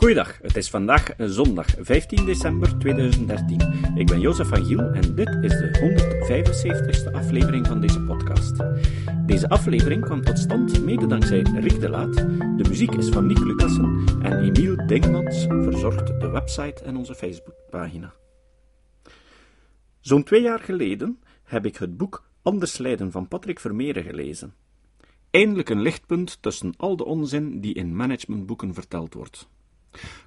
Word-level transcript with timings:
Goeiedag, 0.00 0.38
het 0.42 0.56
is 0.56 0.70
vandaag 0.70 1.12
zondag 1.16 1.66
15 1.78 2.24
december 2.24 2.78
2013. 2.78 3.60
Ik 3.94 4.06
ben 4.06 4.20
Jozef 4.20 4.48
van 4.48 4.64
Giel 4.64 4.80
en 4.80 5.14
dit 5.14 5.28
is 5.40 5.50
de 5.50 5.70
175ste 7.08 7.12
aflevering 7.12 7.66
van 7.66 7.80
deze 7.80 8.00
podcast. 8.00 8.56
Deze 9.26 9.48
aflevering 9.48 10.04
kwam 10.04 10.22
tot 10.22 10.38
stand 10.38 10.84
mede 10.84 11.06
dankzij 11.06 11.40
Rick 11.40 11.80
de 11.80 11.88
Laat. 11.88 12.14
De 12.14 12.64
muziek 12.68 12.94
is 12.94 13.08
van 13.08 13.26
Nick 13.26 13.38
Lucassen 13.38 14.04
en 14.22 14.42
Emiel 14.42 14.86
Dingemans 14.86 15.46
verzorgt 15.46 16.20
de 16.20 16.28
website 16.28 16.84
en 16.84 16.96
onze 16.96 17.14
Facebookpagina. 17.14 18.12
Zo'n 20.00 20.24
twee 20.24 20.42
jaar 20.42 20.60
geleden 20.60 21.20
heb 21.42 21.66
ik 21.66 21.76
het 21.76 21.96
boek 21.96 22.24
Anders 22.42 22.78
Leiden 22.78 23.10
van 23.10 23.28
Patrick 23.28 23.60
Vermeeren 23.60 24.04
gelezen. 24.04 24.54
Eindelijk 25.30 25.68
een 25.68 25.82
lichtpunt 25.82 26.42
tussen 26.42 26.74
al 26.76 26.96
de 26.96 27.04
onzin 27.04 27.60
die 27.60 27.74
in 27.74 27.96
managementboeken 27.96 28.74
verteld 28.74 29.14
wordt. 29.14 29.48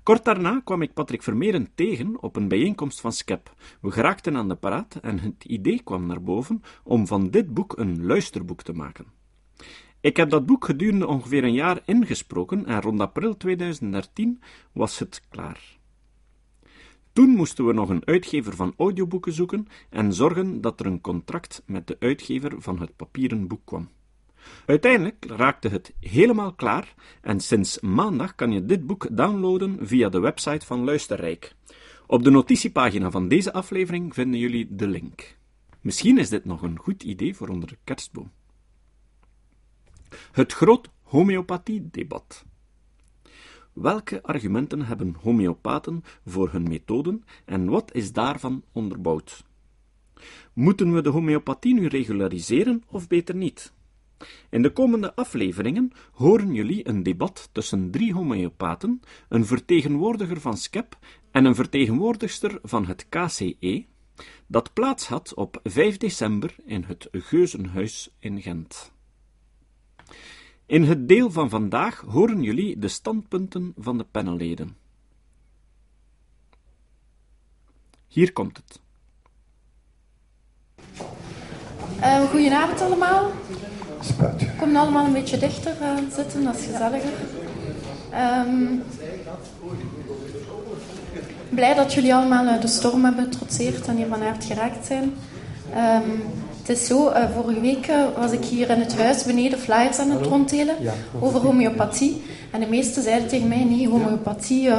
Kort 0.04 0.26
daarna 0.26 0.62
kwam 0.64 0.82
ik 0.82 0.94
Patrick 0.94 1.24
Vermeeren 1.24 1.70
tegen 1.76 2.22
op 2.22 2.36
een 2.36 2.48
bijeenkomst 2.48 3.02
van 3.02 3.12
SCEP. 3.12 3.54
We 3.82 3.92
geraakten 3.92 4.38
aan 4.38 4.48
de 4.48 4.56
paraat 4.56 4.96
en 5.02 5.20
het 5.20 5.44
idee 5.44 5.84
kwam 5.84 6.06
naar 6.06 6.24
boven 6.24 6.62
om 6.84 7.08
van 7.08 7.30
dit 7.30 7.54
boek 7.54 7.78
een 7.78 8.06
luisterboek 8.06 8.62
te 8.62 8.74
maken. 8.74 9.06
Ik 10.00 10.18
heb 10.18 10.30
dat 10.30 10.46
boek 10.46 10.66
gedurende 10.66 11.08
ongeveer 11.08 11.44
een 11.44 11.54
jaar 11.54 11.82
ingesproken 11.86 12.66
en 12.66 12.82
rond 12.82 13.00
april 13.00 13.38
2013 13.38 14.42
was 14.72 15.00
het 15.00 15.22
klaar. 15.30 15.78
Toen 17.14 17.30
moesten 17.30 17.66
we 17.66 17.74
nog 17.74 17.90
een 17.90 18.06
uitgever 18.06 18.56
van 18.56 18.74
audioboeken 18.78 19.34
zoeken 19.34 19.68
en 19.90 20.14
zorgen 20.14 20.62
dat 20.62 20.80
er 20.80 20.86
een 20.86 21.02
contract 21.02 21.64
met 21.66 21.88
de 21.88 21.96
uitgever 22.00 22.62
van 22.62 22.80
het 22.80 22.96
papieren 22.96 23.48
boek 23.48 23.62
kwam. 23.66 23.90
Uiteindelijk 24.66 25.26
raakte 25.28 25.70
het 25.70 25.94
helemaal 26.00 26.54
klaar 26.54 26.94
en 27.22 27.40
sinds 27.40 27.80
maandag 27.80 28.36
kan 28.36 28.52
je 28.52 28.66
dit 28.66 28.88
boek 28.88 29.08
downloaden 29.12 29.88
via 29.88 30.10
de 30.10 30.20
website 30.20 30.66
van 30.66 30.84
Luisterrijk. 30.84 31.56
Op 32.08 32.24
de 32.24 32.30
notitiepagina 32.30 33.12
van 33.12 33.28
deze 33.28 33.54
aflevering 33.54 34.14
vinden 34.14 34.40
jullie 34.40 34.76
de 34.76 34.88
link. 34.88 35.38
Misschien 35.82 36.18
is 36.18 36.30
dit 36.30 36.46
nog 36.46 36.62
een 36.62 36.80
goed 36.80 37.04
idee 37.04 37.36
voor 37.36 37.48
onder 37.48 37.70
de 37.70 37.78
kerstboom. 37.84 38.32
Het 40.32 40.54
groot 40.54 40.90
homeopathie-debat. 41.02 42.46
Welke 43.74 44.24
argumenten 44.24 44.86
hebben 44.86 45.16
homeopaten 45.22 46.04
voor 46.26 46.52
hun 46.52 46.64
methoden 46.64 47.24
en 47.46 47.70
wat 47.70 47.94
is 47.94 48.12
daarvan 48.12 48.64
onderbouwd? 48.72 49.44
Moeten 50.54 50.94
we 50.94 51.02
de 51.02 51.10
homeopathie 51.10 51.74
nu 51.74 51.88
regulariseren 51.88 52.84
of 52.88 53.08
beter 53.08 53.36
niet? 53.36 53.74
In 54.50 54.62
de 54.62 54.72
komende 54.72 55.16
afleveringen 55.16 55.92
horen 56.12 56.54
jullie 56.54 56.88
een 56.88 57.04
debat 57.04 57.50
tussen 57.52 57.92
drie 57.92 58.14
homeopaten, 58.14 59.02
een 59.30 59.46
vertegenwoordiger 59.46 60.42
van 60.42 60.58
SCEP 60.58 60.98
en 61.32 61.46
een 61.46 61.56
vertegenwoordigster 61.56 62.60
van 62.64 62.86
het 62.86 63.10
KCE, 63.10 63.86
dat 64.48 64.74
plaats 64.74 65.08
had 65.08 65.34
op 65.34 65.60
5 65.64 65.98
december 65.98 66.56
in 66.66 66.84
het 66.88 67.08
Geuzenhuis 67.12 68.16
in 68.20 68.42
Gent. 68.42 68.92
In 70.66 70.84
het 70.84 71.08
deel 71.08 71.32
van 71.32 71.50
vandaag 71.50 72.00
horen 72.00 72.42
jullie 72.42 72.80
de 72.80 72.88
standpunten 72.88 73.74
van 73.78 73.98
de 73.98 74.04
panelleden. 74.04 74.78
Hier 78.08 78.34
komt 78.34 78.58
het. 78.58 78.82
Uh, 82.00 82.30
goedenavond 82.30 82.82
allemaal. 82.82 83.32
Spuit. 84.04 84.46
Kom 84.58 84.76
allemaal 84.76 85.06
een 85.06 85.14
beetje 85.14 85.38
dichter 85.38 85.72
uh, 85.82 85.88
zitten, 86.16 86.44
dat 86.44 86.56
is 86.56 86.66
gezelliger. 86.66 87.12
Um, 88.48 88.84
blij 91.50 91.74
dat 91.74 91.94
jullie 91.94 92.14
allemaal 92.14 92.46
uh, 92.46 92.62
de 92.62 92.68
storm 92.68 93.04
hebben 93.04 93.24
getrotseerd 93.24 93.88
en 93.88 93.96
hier 93.96 94.08
vanavond 94.10 94.44
geraakt 94.44 94.86
zijn. 94.86 95.04
Um, 95.04 96.22
het 96.60 96.78
is 96.78 96.86
zo, 96.86 97.10
uh, 97.10 97.16
vorige 97.36 97.62
week 97.62 97.92
was 98.18 98.32
ik 98.32 98.44
hier 98.44 98.70
in 98.70 98.80
het 98.80 98.98
huis 98.98 99.24
beneden 99.24 99.60
flyers 99.60 100.00
aan 100.00 100.12
het 100.12 100.26
ronddelen 100.26 100.76
ja, 100.80 100.94
over 101.20 101.40
homeopathie. 101.40 102.24
En 102.52 102.60
de 102.60 102.68
meesten 102.68 103.04
zeiden 103.04 103.28
tegen 103.28 103.48
mij, 103.48 103.64
nee, 103.64 103.90
homeopathie, 103.90 104.70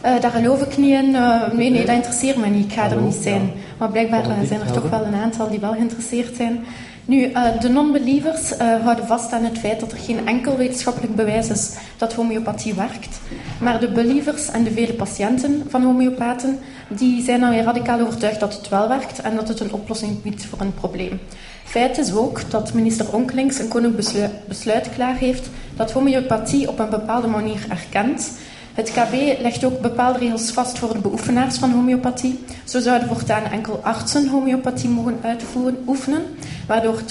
daar 0.00 0.30
geloof 0.30 0.62
ik 0.62 0.76
niet 0.76 0.94
in. 0.94 1.10
nee, 1.52 1.70
nee, 1.70 1.84
dat 1.84 1.94
interesseert 1.94 2.36
me 2.36 2.46
niet, 2.46 2.64
ik 2.64 2.72
ga 2.72 2.90
er 2.90 3.00
niet 3.00 3.14
zijn. 3.14 3.52
Maar 3.78 3.90
blijkbaar 3.90 4.24
zijn 4.46 4.60
er 4.60 4.72
toch 4.72 4.90
wel 4.90 5.04
een 5.04 5.14
aantal 5.14 5.48
die 5.48 5.60
wel 5.60 5.72
geïnteresseerd 5.72 6.36
zijn. 6.36 6.64
Nu, 7.04 7.28
uh, 7.28 7.60
de 7.60 7.68
non-believers 7.68 8.52
uh, 8.52 8.58
houden 8.58 9.06
vast 9.06 9.32
aan 9.32 9.44
het 9.44 9.58
feit 9.58 9.80
dat 9.80 9.92
er 9.92 9.98
geen 9.98 10.26
enkel 10.26 10.56
wetenschappelijk 10.56 11.14
bewijs 11.14 11.48
is 11.48 11.76
dat 11.96 12.12
homeopathie 12.12 12.74
werkt. 12.74 13.20
Maar 13.60 13.80
de 13.80 13.88
believers 13.88 14.50
en 14.50 14.64
de 14.64 14.70
vele 14.70 14.92
patiënten 14.92 15.64
van 15.68 15.82
homeopaten, 15.82 16.58
die 16.88 17.22
zijn 17.22 17.40
dan 17.40 17.50
weer 17.50 17.62
radicaal 17.62 18.00
overtuigd 18.00 18.40
dat 18.40 18.56
het 18.56 18.68
wel 18.68 18.88
werkt 18.88 19.20
en 19.20 19.36
dat 19.36 19.48
het 19.48 19.60
een 19.60 19.72
oplossing 19.72 20.22
biedt 20.22 20.44
voor 20.44 20.60
een 20.60 20.74
probleem. 20.74 21.20
Feit 21.64 21.98
is 21.98 22.12
ook 22.12 22.50
dat 22.50 22.74
minister 22.74 23.14
Onkelings 23.14 23.58
een 23.58 23.68
koninklijk 23.68 24.30
besluit 24.48 24.88
klaar 24.94 25.16
heeft 25.16 25.50
dat 25.76 25.92
homeopathie 25.92 26.68
op 26.68 26.78
een 26.78 26.90
bepaalde 26.90 27.28
manier 27.28 27.66
erkent 27.68 28.32
het 28.74 28.92
KB 28.92 29.40
legt 29.40 29.64
ook 29.64 29.80
bepaalde 29.80 30.18
regels 30.18 30.50
vast 30.50 30.78
voor 30.78 30.92
de 30.92 30.98
beoefenaars 30.98 31.58
van 31.58 31.72
homeopathie. 31.72 32.44
Zo 32.64 32.80
zouden 32.80 33.08
voortaan 33.08 33.44
enkel 33.44 33.80
artsen 33.82 34.28
homeopathie 34.28 34.90
mogen 34.90 35.18
uitvoeren, 35.22 35.84
oefenen, 35.86 36.22
waardoor 36.66 36.94
20% 36.94 37.02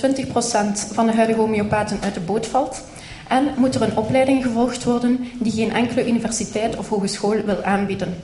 van 0.93 1.05
de 1.05 1.13
huidige 1.13 1.39
homeopaten 1.39 1.99
uit 2.03 2.13
de 2.13 2.19
boot 2.19 2.47
valt. 2.47 2.83
En 3.27 3.47
moet 3.57 3.75
er 3.75 3.81
een 3.81 3.97
opleiding 3.97 4.43
gevolgd 4.43 4.83
worden 4.83 5.19
die 5.39 5.51
geen 5.51 5.73
enkele 5.73 6.07
universiteit 6.07 6.77
of 6.77 6.89
hogeschool 6.89 7.41
wil 7.45 7.63
aanbieden. 7.63 8.15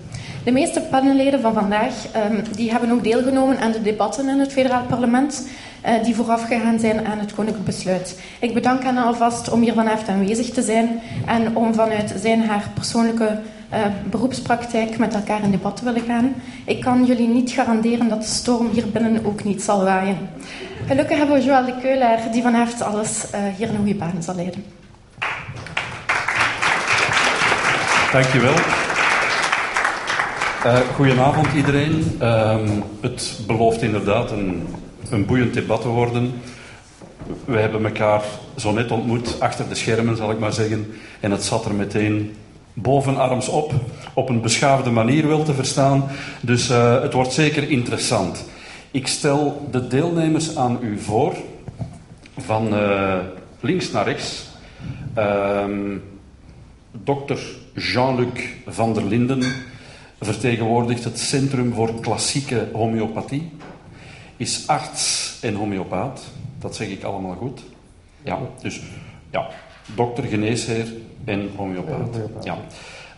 De 0.44 0.52
meeste 0.52 0.81
panelleden 0.81 1.42
van 1.42 1.53
vandaag 1.53 1.94
um, 2.16 2.44
die 2.56 2.72
hebben 2.72 2.92
ook 2.92 3.03
deelgenomen 3.03 3.59
aan 3.59 3.72
de 3.72 3.81
debatten 3.81 4.30
in 4.30 4.40
het 4.40 4.52
federaal 4.52 4.86
parlement 4.86 5.47
uh, 5.88 6.03
die 6.03 6.16
voorafgegaan 6.16 6.80
zijn 6.80 7.08
aan 7.08 7.20
het 7.20 7.34
koninklijk 7.34 7.66
besluit. 7.66 8.20
Ik 8.40 8.53
bedank 8.53 8.84
hen 8.84 8.98
alvast 8.98 9.50
om 9.50 9.62
hier 9.62 9.74
vanavond 9.74 10.08
aanwezig 10.08 10.50
te 10.50 10.62
zijn 10.62 11.00
en 11.25 11.56
om 11.56 11.74
vanuit 11.74 12.14
zijn 12.22 12.44
haar 12.44 12.64
persoonlijke 12.74 13.40
uh, 13.74 13.80
beroepspraktijk 14.09 14.97
met 14.97 15.14
elkaar 15.14 15.44
in 15.44 15.52
debat 15.52 15.78
te 15.78 15.84
willen 15.84 16.02
gaan. 16.02 16.36
Ik 16.66 16.81
kan 16.81 17.06
jullie 17.06 17.28
niet 17.28 17.52
garanderen 17.52 18.09
dat 18.09 18.22
de 18.22 18.28
storm 18.28 18.70
hier 18.70 18.90
binnen 18.92 19.26
ook 19.26 19.44
niet 19.44 19.62
zal 19.62 19.84
waaien. 19.84 20.18
Gelukkig 20.88 21.18
hebben 21.18 21.36
we 21.36 21.44
Joël 21.44 21.66
de 21.66 21.78
Keulaar 21.81 22.20
die 22.31 22.42
vanavond 22.42 22.81
alles 22.81 23.26
uh, 23.36 23.40
hier 23.58 23.70
een 23.70 23.76
goede 23.76 23.96
baan 23.96 24.24
zal 24.24 24.36
leiden. 24.36 24.64
Dankjewel. 28.12 28.53
Goedenavond 30.96 31.47
iedereen. 31.56 32.18
Uh, 32.22 32.56
het 33.02 33.40
belooft 33.47 33.81
inderdaad 33.81 34.31
een, 34.31 34.68
een 35.09 35.25
boeiend 35.25 35.53
debat 35.53 35.81
te 35.81 35.88
worden. 35.88 36.34
We 37.45 37.57
hebben 37.57 37.85
elkaar 37.85 38.23
zo 38.56 38.72
net 38.72 38.91
ontmoet, 38.91 39.40
achter 39.40 39.69
de 39.69 39.75
schermen 39.75 40.18
zal 40.18 40.31
ik 40.31 40.40
maar 40.40 40.53
zeggen. 40.53 40.94
En 41.19 41.31
het 41.31 41.44
zat 41.44 41.66
er 41.66 41.73
meteen 41.73 42.35
bovenarms 42.73 43.47
op, 43.47 43.73
op 44.13 44.29
een 44.29 44.41
beschaafde 44.41 44.90
manier 44.90 45.28
wel 45.28 45.44
te 45.44 45.53
verstaan. 45.53 46.03
Dus 46.41 46.69
uh, 46.69 47.01
het 47.01 47.13
wordt 47.13 47.34
zeker 47.34 47.69
interessant. 47.69 48.46
Ik 48.91 49.07
stel 49.07 49.67
de 49.72 49.88
deelnemers 49.88 50.56
aan 50.56 50.78
u 50.81 51.00
voor, 51.00 51.35
van 52.38 52.73
uh, 52.73 53.16
links 53.59 53.91
naar 53.91 54.06
rechts. 54.06 54.46
Dokter 56.91 57.40
Jean-Luc 57.73 58.44
van 58.67 58.94
der 58.94 59.06
Linden 59.06 59.44
vertegenwoordigt 60.22 61.03
het 61.03 61.19
Centrum 61.19 61.73
voor 61.73 62.00
Klassieke 62.00 62.67
Homeopathie. 62.73 63.51
Is 64.38 64.68
arts 64.68 65.38
en 65.42 65.53
homeopaat. 65.53 66.22
Dat 66.59 66.75
zeg 66.75 66.88
ik 66.88 67.03
allemaal 67.03 67.36
goed. 67.36 67.64
Ja, 68.24 68.40
dus 68.62 68.81
ja, 69.30 69.48
dokter, 69.96 70.24
geneesheer 70.24 70.94
en 71.25 71.50
homeopaat. 71.56 72.18
Ja. 72.44 72.58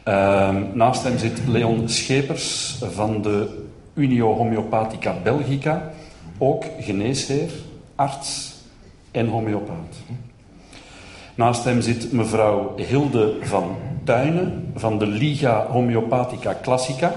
Uh, 0.08 0.62
naast 0.74 1.04
hem 1.04 1.18
zit 1.18 1.48
Leon 1.48 1.90
Schepers 1.90 2.78
van 2.92 3.22
de 3.22 3.66
Unio 3.94 4.36
Homeopathica 4.36 5.16
Belgica. 5.24 5.92
Ook 6.38 6.66
geneesheer, 6.80 7.52
arts 7.96 8.54
en 9.12 9.28
homeopaat. 9.28 9.96
Naast 11.36 11.64
hem 11.64 11.82
zit 11.82 12.12
mevrouw 12.12 12.76
Hilde 12.76 13.38
van 13.42 13.76
Tuinen 14.04 14.72
van 14.76 15.00
de 15.00 15.08
Liga 15.08 15.66
Homeopathica 15.66 16.58
Classica. 16.62 17.14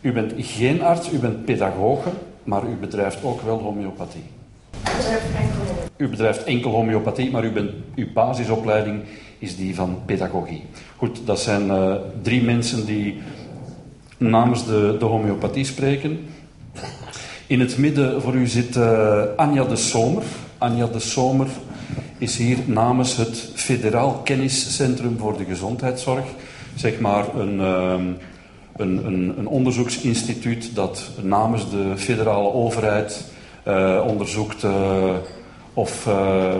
U 0.00 0.12
bent 0.12 0.32
geen 0.36 0.82
arts, 0.82 1.12
u 1.12 1.18
bent 1.18 1.44
pedagoge, 1.44 2.10
maar 2.48 2.62
u 2.64 2.74
bedrijft 2.80 3.22
ook 3.22 3.40
wel 3.40 3.58
homeopathie. 3.58 4.22
U 5.96 6.08
bedrijft 6.08 6.44
enkel 6.44 6.70
homeopathie, 6.70 7.30
maar 7.30 7.44
u 7.44 7.52
bent, 7.52 7.70
uw 7.94 8.12
basisopleiding 8.12 9.02
is 9.38 9.56
die 9.56 9.74
van 9.74 9.98
pedagogie. 10.06 10.62
Goed, 10.96 11.20
dat 11.24 11.40
zijn 11.40 11.66
uh, 11.66 11.94
drie 12.22 12.42
mensen 12.42 12.86
die 12.86 13.20
namens 14.16 14.66
de, 14.66 14.96
de 14.98 15.04
homeopathie 15.04 15.64
spreken. 15.64 16.18
In 17.46 17.60
het 17.60 17.78
midden 17.78 18.22
voor 18.22 18.34
u 18.34 18.46
zit 18.46 18.76
uh, 18.76 19.22
Anja 19.36 19.64
de 19.64 19.76
Somer. 19.76 20.22
Anja 20.58 20.86
de 20.86 21.00
Somer 21.00 21.46
is 22.18 22.36
hier 22.36 22.58
namens 22.66 23.16
het 23.16 23.50
Federaal 23.54 24.12
Kenniscentrum 24.24 25.18
voor 25.18 25.36
de 25.36 25.44
Gezondheidszorg, 25.44 26.24
zeg 26.74 27.00
maar 27.00 27.34
een, 27.34 27.60
ehm, 27.60 28.06
een, 28.78 29.06
een, 29.06 29.34
een 29.38 29.46
onderzoeksinstituut 29.46 30.74
dat 30.74 31.10
namens 31.22 31.70
de 31.70 31.92
federale 31.96 32.52
overheid 32.52 33.24
uh, 33.68 34.04
onderzoekt 34.06 34.62
uh, 34.62 35.14
of 35.74 36.06
uh, 36.06 36.52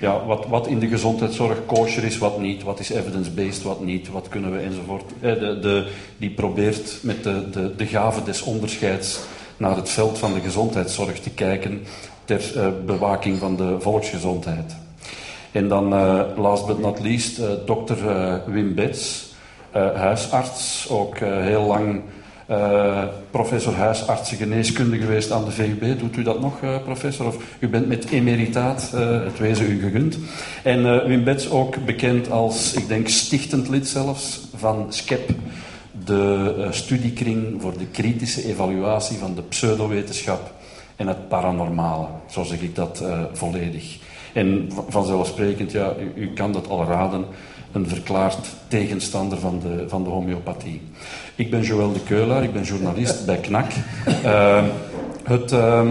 ja, 0.00 0.24
wat, 0.26 0.46
wat 0.46 0.66
in 0.66 0.78
de 0.78 0.88
gezondheidszorg 0.88 1.66
kosher 1.66 2.04
is, 2.04 2.18
wat 2.18 2.40
niet, 2.40 2.62
wat 2.62 2.80
is 2.80 2.90
evidence-based, 2.90 3.62
wat 3.62 3.84
niet, 3.84 4.08
wat 4.08 4.28
kunnen 4.28 4.52
we 4.52 4.58
enzovoort. 4.58 5.04
De, 5.20 5.58
de, 5.60 5.86
die 6.16 6.30
probeert 6.30 6.98
met 7.02 7.22
de, 7.22 7.50
de, 7.50 7.74
de 7.76 7.86
gave 7.86 8.22
des 8.22 8.42
onderscheids 8.42 9.20
naar 9.56 9.76
het 9.76 9.88
veld 9.88 10.18
van 10.18 10.32
de 10.32 10.40
gezondheidszorg 10.40 11.20
te 11.20 11.30
kijken 11.30 11.82
ter 12.24 12.72
bewaking 12.86 13.38
van 13.38 13.56
de 13.56 13.76
volksgezondheid. 13.78 14.76
En 15.52 15.68
dan, 15.68 15.88
last 16.36 16.66
but 16.66 16.78
not 16.78 17.00
least, 17.00 17.40
dokter 17.66 17.96
Wim 18.46 18.74
Bets, 18.74 19.33
huisarts, 19.74 20.88
ook 20.90 21.18
heel 21.18 21.62
lang 21.62 22.00
uh, 22.50 23.02
professor 23.30 23.74
huisartsen 23.74 24.36
geneeskunde 24.36 24.98
geweest 24.98 25.30
aan 25.30 25.44
de 25.44 25.50
VUB. 25.50 25.98
Doet 25.98 26.16
u 26.16 26.22
dat 26.22 26.40
nog, 26.40 26.60
professor? 26.84 27.26
Of 27.26 27.36
u 27.58 27.68
bent 27.68 27.86
met 27.86 28.10
emeritaat, 28.10 28.90
het 29.24 29.38
wezen 29.38 29.70
u 29.70 29.80
gegund. 29.80 30.18
En 30.62 31.06
Wim 31.06 31.24
Bets 31.24 31.50
ook 31.50 31.84
bekend 31.84 32.30
als, 32.30 32.72
ik 32.72 32.88
denk, 32.88 33.08
stichtend 33.08 33.68
lid 33.68 33.88
zelfs 33.88 34.40
van 34.56 34.86
SCEP, 34.88 35.30
de 36.04 36.68
studiekring 36.70 37.62
voor 37.62 37.78
de 37.78 37.86
kritische 37.86 38.48
evaluatie 38.48 39.16
van 39.16 39.34
de 39.34 39.42
pseudowetenschap 39.42 40.52
en 40.96 41.06
het 41.06 41.28
paranormale. 41.28 42.06
Zo 42.30 42.42
zeg 42.42 42.60
ik 42.60 42.74
dat 42.74 43.04
volledig. 43.32 43.98
En 44.34 44.70
vanzelfsprekend, 44.88 45.72
ja, 45.72 45.94
u, 46.00 46.20
u 46.22 46.32
kan 46.32 46.52
dat 46.52 46.68
al 46.68 46.84
raden, 46.84 47.24
een 47.72 47.88
verklaard 47.88 48.48
tegenstander 48.68 49.38
van 49.38 49.60
de, 49.60 49.84
van 49.88 50.04
de 50.04 50.10
homeopathie. 50.10 50.80
Ik 51.34 51.50
ben 51.50 51.62
Joël 51.62 51.92
de 51.92 52.00
Keulaar, 52.00 52.42
ik 52.42 52.52
ben 52.52 52.62
journalist 52.62 53.26
bij 53.26 53.36
KNAK. 53.36 53.70
Uh, 54.24 54.64
het 55.34 55.52
uh, 55.52 55.88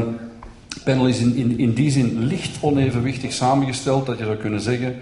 panel 0.83 1.07
is 1.07 1.19
in, 1.19 1.35
in, 1.35 1.59
in 1.59 1.73
die 1.73 1.91
zin 1.91 2.23
licht 2.23 2.57
onevenwichtig 2.61 3.33
samengesteld, 3.33 4.05
dat 4.05 4.17
je 4.17 4.23
zou 4.23 4.37
kunnen 4.37 4.61
zeggen 4.61 4.95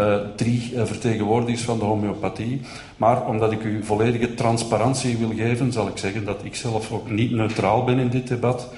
uh, 0.00 0.16
drie 0.36 0.70
uh, 0.74 0.84
vertegenwoordigers 0.84 1.62
van 1.62 1.78
de 1.78 1.84
homeopathie. 1.84 2.60
Maar 2.96 3.26
omdat 3.26 3.52
ik 3.52 3.64
u 3.64 3.84
volledige 3.84 4.34
transparantie 4.34 5.16
wil 5.16 5.32
geven, 5.36 5.72
zal 5.72 5.88
ik 5.88 5.98
zeggen 5.98 6.24
dat 6.24 6.40
ik 6.42 6.54
zelf 6.54 6.92
ook 6.92 7.10
niet 7.10 7.30
neutraal 7.30 7.84
ben 7.84 7.98
in 7.98 8.08
dit 8.08 8.28
debat. 8.28 8.68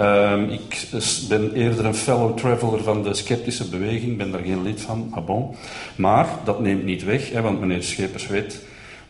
Uh, 0.00 0.52
ik 0.52 0.86
ben 1.28 1.52
eerder 1.52 1.84
een 1.84 1.94
fellow 1.94 2.36
traveler 2.36 2.82
van 2.82 3.02
de 3.02 3.14
sceptische 3.14 3.68
beweging, 3.68 4.16
ben 4.16 4.30
daar 4.30 4.40
geen 4.44 4.62
lid 4.62 4.80
van, 4.80 5.08
ah 5.10 5.26
bon. 5.26 5.54
Maar 5.96 6.28
dat 6.44 6.60
neemt 6.60 6.84
niet 6.84 7.04
weg, 7.04 7.30
hè, 7.30 7.40
want 7.40 7.60
meneer 7.60 7.82
Schepers 7.82 8.26
weet 8.26 8.60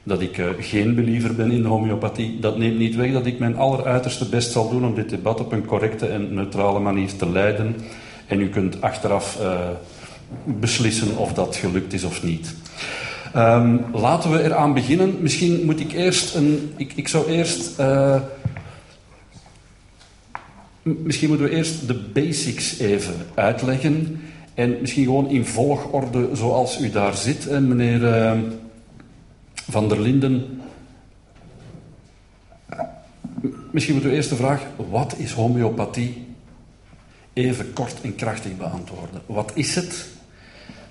dat 0.02 0.20
ik 0.20 0.38
uh, 0.38 0.48
geen 0.58 0.94
believer 0.94 1.34
ben 1.34 1.50
in 1.50 1.62
de 1.62 1.68
homeopathie. 1.68 2.38
Dat 2.40 2.58
neemt 2.58 2.78
niet 2.78 2.96
weg 2.96 3.12
dat 3.12 3.26
ik 3.26 3.38
mijn 3.38 3.56
alleruiterste 3.56 4.28
best 4.28 4.52
zal 4.52 4.70
doen 4.70 4.84
om 4.84 4.94
dit 4.94 5.08
debat 5.08 5.40
op 5.40 5.52
een 5.52 5.64
correcte 5.64 6.06
en 6.06 6.34
neutrale 6.34 6.80
manier 6.80 7.16
te 7.16 7.30
leiden. 7.30 7.76
En 8.26 8.40
u 8.40 8.48
kunt 8.48 8.80
achteraf 8.80 9.38
uh, 9.40 9.58
beslissen 10.44 11.16
of 11.16 11.32
dat 11.32 11.56
gelukt 11.56 11.92
is 11.92 12.04
of 12.04 12.22
niet. 12.22 12.54
Um, 13.36 13.84
laten 13.92 14.30
we 14.30 14.42
eraan 14.42 14.74
beginnen. 14.74 15.16
Misschien 15.20 15.64
moet 15.64 15.80
ik 15.80 15.92
eerst 15.92 16.34
een. 16.34 16.72
Ik, 16.76 16.92
ik 16.94 17.08
zou 17.08 17.26
eerst. 17.26 17.80
Uh, 17.80 18.16
misschien 20.82 21.28
moeten 21.28 21.46
we 21.46 21.56
eerst 21.56 21.86
de 21.86 21.94
basics 21.94 22.78
even 22.78 23.14
uitleggen. 23.34 24.20
En 24.54 24.76
misschien 24.80 25.04
gewoon 25.04 25.28
in 25.28 25.44
volgorde 25.44 26.28
zoals 26.32 26.80
u 26.80 26.90
daar 26.90 27.16
zit, 27.16 27.46
en 27.46 27.68
meneer. 27.68 28.38
Van 29.70 29.88
der 29.88 30.00
Linden. 30.00 30.60
Misschien 33.70 33.94
moeten 33.94 34.10
we 34.10 34.16
eerst 34.16 34.28
de 34.28 34.36
vraag: 34.36 34.62
wat 34.90 35.14
is 35.18 35.32
homeopathie? 35.32 36.26
Even 37.32 37.72
kort 37.72 38.00
en 38.00 38.14
krachtig 38.14 38.56
beantwoorden. 38.56 39.20
Wat 39.26 39.52
is 39.54 39.74
het? 39.74 40.06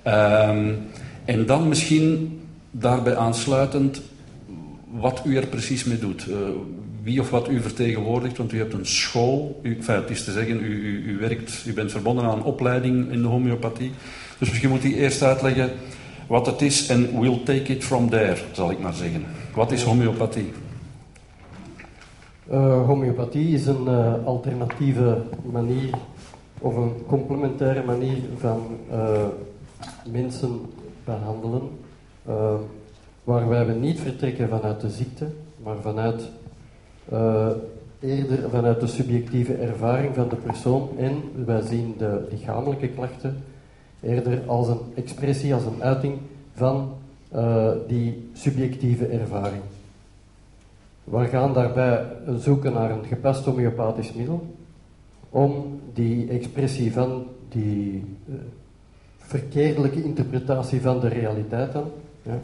Um, 0.07 0.77
en 1.25 1.45
dan 1.45 1.67
misschien 1.67 2.39
daarbij 2.71 3.15
aansluitend 3.15 4.01
wat 4.91 5.21
u 5.25 5.37
er 5.37 5.47
precies 5.47 5.83
mee 5.83 5.99
doet. 5.99 6.25
Uh, 6.27 6.35
wie 7.03 7.19
of 7.19 7.29
wat 7.29 7.49
u 7.49 7.61
vertegenwoordigt, 7.61 8.37
want 8.37 8.51
u 8.51 8.57
hebt 8.57 8.73
een 8.73 8.85
school. 8.85 9.59
U, 9.61 9.75
enfin, 9.75 9.95
het 9.95 10.09
is 10.09 10.23
te 10.23 10.31
zeggen, 10.31 10.63
u, 10.63 10.67
u, 10.67 11.11
u, 11.11 11.17
werkt, 11.17 11.63
u 11.67 11.73
bent 11.73 11.91
verbonden 11.91 12.25
aan 12.25 12.37
een 12.37 12.43
opleiding 12.43 13.11
in 13.11 13.21
de 13.21 13.27
homeopathie. 13.27 13.91
Dus 14.37 14.49
misschien 14.49 14.69
moet 14.69 14.83
u 14.83 14.95
eerst 14.95 15.21
uitleggen 15.21 15.69
wat 16.27 16.45
het 16.45 16.61
is 16.61 16.87
en 16.87 17.19
we'll 17.19 17.43
take 17.43 17.73
it 17.73 17.83
from 17.83 18.09
there, 18.09 18.37
zal 18.51 18.71
ik 18.71 18.79
maar 18.79 18.93
zeggen. 18.93 19.23
Wat 19.55 19.71
is 19.71 19.83
homeopathie? 19.83 20.51
Uh, 22.51 22.85
homeopathie 22.85 23.53
is 23.53 23.65
een 23.65 23.85
uh, 23.87 24.13
alternatieve 24.25 25.21
manier 25.51 25.89
of 26.59 26.75
een 26.75 26.91
complementaire 27.07 27.83
manier 27.83 28.17
van 28.37 28.77
uh, 28.91 29.25
mensen 30.11 30.59
behandelen, 31.05 31.61
waarbij 33.23 33.65
we 33.65 33.73
niet 33.73 33.99
vertrekken 33.99 34.49
vanuit 34.49 34.81
de 34.81 34.89
ziekte, 34.89 35.25
maar 35.63 35.75
vanuit 35.81 36.29
eerder 37.99 38.49
vanuit 38.49 38.79
de 38.79 38.87
subjectieve 38.87 39.53
ervaring 39.53 40.15
van 40.15 40.29
de 40.29 40.35
persoon 40.35 40.89
en 40.97 41.45
wij 41.45 41.61
zien 41.61 41.95
de 41.97 42.27
lichamelijke 42.29 42.87
klachten 42.87 43.43
eerder 44.01 44.41
als 44.45 44.67
een 44.67 44.79
expressie, 44.95 45.53
als 45.53 45.65
een 45.65 45.83
uiting 45.83 46.17
van 46.53 46.93
uh, 47.35 47.71
die 47.87 48.29
subjectieve 48.33 49.05
ervaring. 49.05 49.61
We 51.03 51.25
gaan 51.25 51.53
daarbij 51.53 52.05
zoeken 52.37 52.73
naar 52.73 52.91
een 52.91 53.05
gepast 53.05 53.45
homeopathisch 53.45 54.13
middel 54.13 54.55
om 55.29 55.79
die 55.93 56.29
expressie 56.29 56.93
van 56.93 57.25
die 57.49 58.03
uh, 58.29 58.35
verkeerdelijke 59.17 60.03
interpretatie 60.03 60.81
van 60.81 60.99
de 60.99 61.07
realiteit 61.07 61.71
dan, 61.71 61.85
ja, 62.21 62.39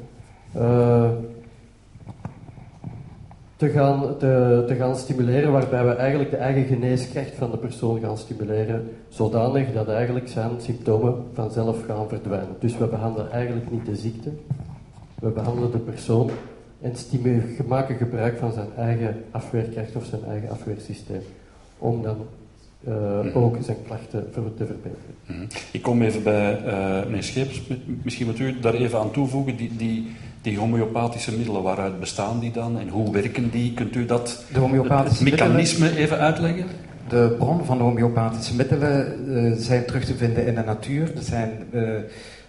te 3.55 3.69
gaan, 3.69 4.17
te, 4.17 4.63
te 4.67 4.75
gaan 4.75 4.95
stimuleren, 4.95 5.51
waarbij 5.51 5.85
we 5.85 5.91
eigenlijk 5.91 6.29
de 6.29 6.37
eigen 6.37 6.65
geneeskracht 6.65 7.35
van 7.37 7.51
de 7.51 7.57
persoon 7.57 7.99
gaan 7.99 8.17
stimuleren, 8.17 8.89
zodanig 9.09 9.73
dat 9.73 9.89
eigenlijk 9.89 10.27
zijn 10.27 10.51
symptomen 10.57 11.23
vanzelf 11.33 11.85
gaan 11.85 12.07
verdwijnen. 12.07 12.55
Dus 12.59 12.77
we 12.77 12.87
behandelen 12.87 13.31
eigenlijk 13.31 13.71
niet 13.71 13.85
de 13.85 13.95
ziekte, 13.95 14.29
we 15.19 15.29
behandelen 15.29 15.71
de 15.71 15.77
persoon 15.77 16.29
en 16.81 16.93
maken 17.67 17.95
gebruik 17.95 18.37
van 18.37 18.51
zijn 18.51 18.67
eigen 18.77 19.23
afweerkracht 19.31 19.95
of 19.95 20.05
zijn 20.05 20.23
eigen 20.25 20.49
afweersysteem, 20.49 21.21
om 21.77 22.01
dan 22.01 22.17
uh, 22.87 23.35
ook 23.35 23.57
zijn 23.61 23.77
klachten 23.87 24.31
te 24.31 24.65
verbeteren. 24.65 25.15
Mhm. 25.25 25.45
Ik 25.71 25.81
kom 25.81 26.01
even 26.01 26.23
bij 26.23 26.65
uh, 26.65 27.05
meneer 27.05 27.23
Scheepers. 27.23 27.61
Misschien 28.03 28.25
moet 28.25 28.39
u 28.39 28.59
daar 28.59 28.73
even 28.73 28.99
aan 28.99 29.11
toevoegen. 29.11 29.55
Die, 29.55 29.75
die, 29.75 30.07
die 30.45 30.57
homeopathische 30.57 31.31
middelen, 31.31 31.63
waaruit 31.63 31.99
bestaan 31.99 32.39
die 32.39 32.51
dan 32.51 32.79
en 32.79 32.89
hoe 32.89 33.11
werken 33.11 33.49
die? 33.49 33.73
Kunt 33.73 33.95
u 33.95 34.05
dat 34.05 34.43
de 34.53 34.59
homeopathische 34.59 35.23
het 35.23 35.33
mechanisme 35.33 35.97
even 35.97 36.19
uitleggen? 36.19 36.65
De 37.07 37.35
bron 37.37 37.65
van 37.65 37.77
de 37.77 37.83
homeopathische 37.83 38.55
middelen 38.55 39.25
uh, 39.27 39.53
zijn 39.57 39.85
terug 39.85 40.05
te 40.05 40.15
vinden 40.15 40.47
in 40.47 40.55
de 40.55 40.63
natuur. 40.65 41.11
Dat 41.15 41.23
zijn 41.23 41.51
uh, 41.73 41.89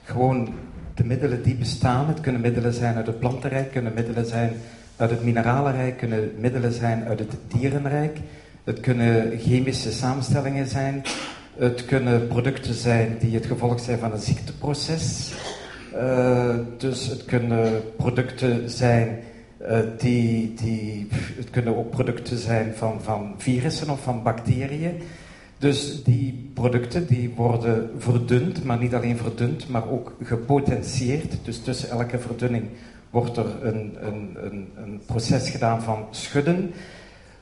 gewoon 0.03 0.49
de 0.95 1.05
middelen 1.05 1.43
die 1.43 1.55
bestaan. 1.55 2.09
Het 2.09 2.21
kunnen 2.21 2.41
middelen 2.41 2.73
zijn 2.73 2.97
uit 2.97 3.07
het 3.07 3.19
plantenrijk, 3.19 3.71
kunnen 3.73 3.95
middelen 3.95 4.26
zijn 4.26 4.53
uit 4.97 5.11
het 5.11 5.25
mineralenrijk, 5.25 5.97
kunnen 5.97 6.31
middelen 6.38 6.73
zijn 6.73 7.05
uit 7.05 7.19
het 7.19 7.35
dierenrijk. 7.49 8.19
Het 8.65 8.81
kunnen 8.81 9.38
chemische 9.38 9.93
samenstellingen 9.93 10.67
zijn. 10.67 11.03
Het 11.57 11.85
kunnen 11.85 12.26
producten 12.26 12.75
zijn 12.75 13.17
die 13.21 13.35
het 13.35 13.47
gevolg 13.47 13.81
zijn 13.81 13.99
van 13.99 14.12
een 14.12 14.21
ziekteproces. 14.21 15.33
Uh, 15.97 16.55
dus 16.76 17.07
het 17.07 17.25
kunnen 17.25 17.83
producten 17.97 18.71
zijn 18.71 19.19
uh, 19.62 19.79
die, 19.99 20.55
die. 20.55 21.07
Het 21.11 21.50
kunnen 21.50 21.76
ook 21.76 21.91
producten 21.91 22.38
zijn 22.38 22.75
van, 22.75 23.03
van 23.03 23.35
virussen 23.38 23.91
of 23.91 24.03
van 24.03 24.23
bacteriën. 24.23 24.93
Dus 25.59 26.05
die 26.05 26.50
producten 26.55 27.07
die 27.07 27.33
worden 27.37 27.91
verdund, 27.99 28.65
maar 28.65 28.79
niet 28.79 28.95
alleen 28.95 29.17
verdund, 29.17 29.69
maar 29.69 29.91
ook 29.91 30.17
gepotentieerd. 30.23 31.38
Dus 31.43 31.59
tussen 31.62 31.91
elke 31.91 32.19
verdunning 32.19 32.65
wordt 33.11 33.37
er 33.37 33.47
een, 33.62 33.97
een, 34.00 34.37
een, 34.43 34.69
een 34.76 35.00
proces 35.07 35.50
gedaan 35.50 35.83
van 35.83 36.07
schudden. 36.11 36.71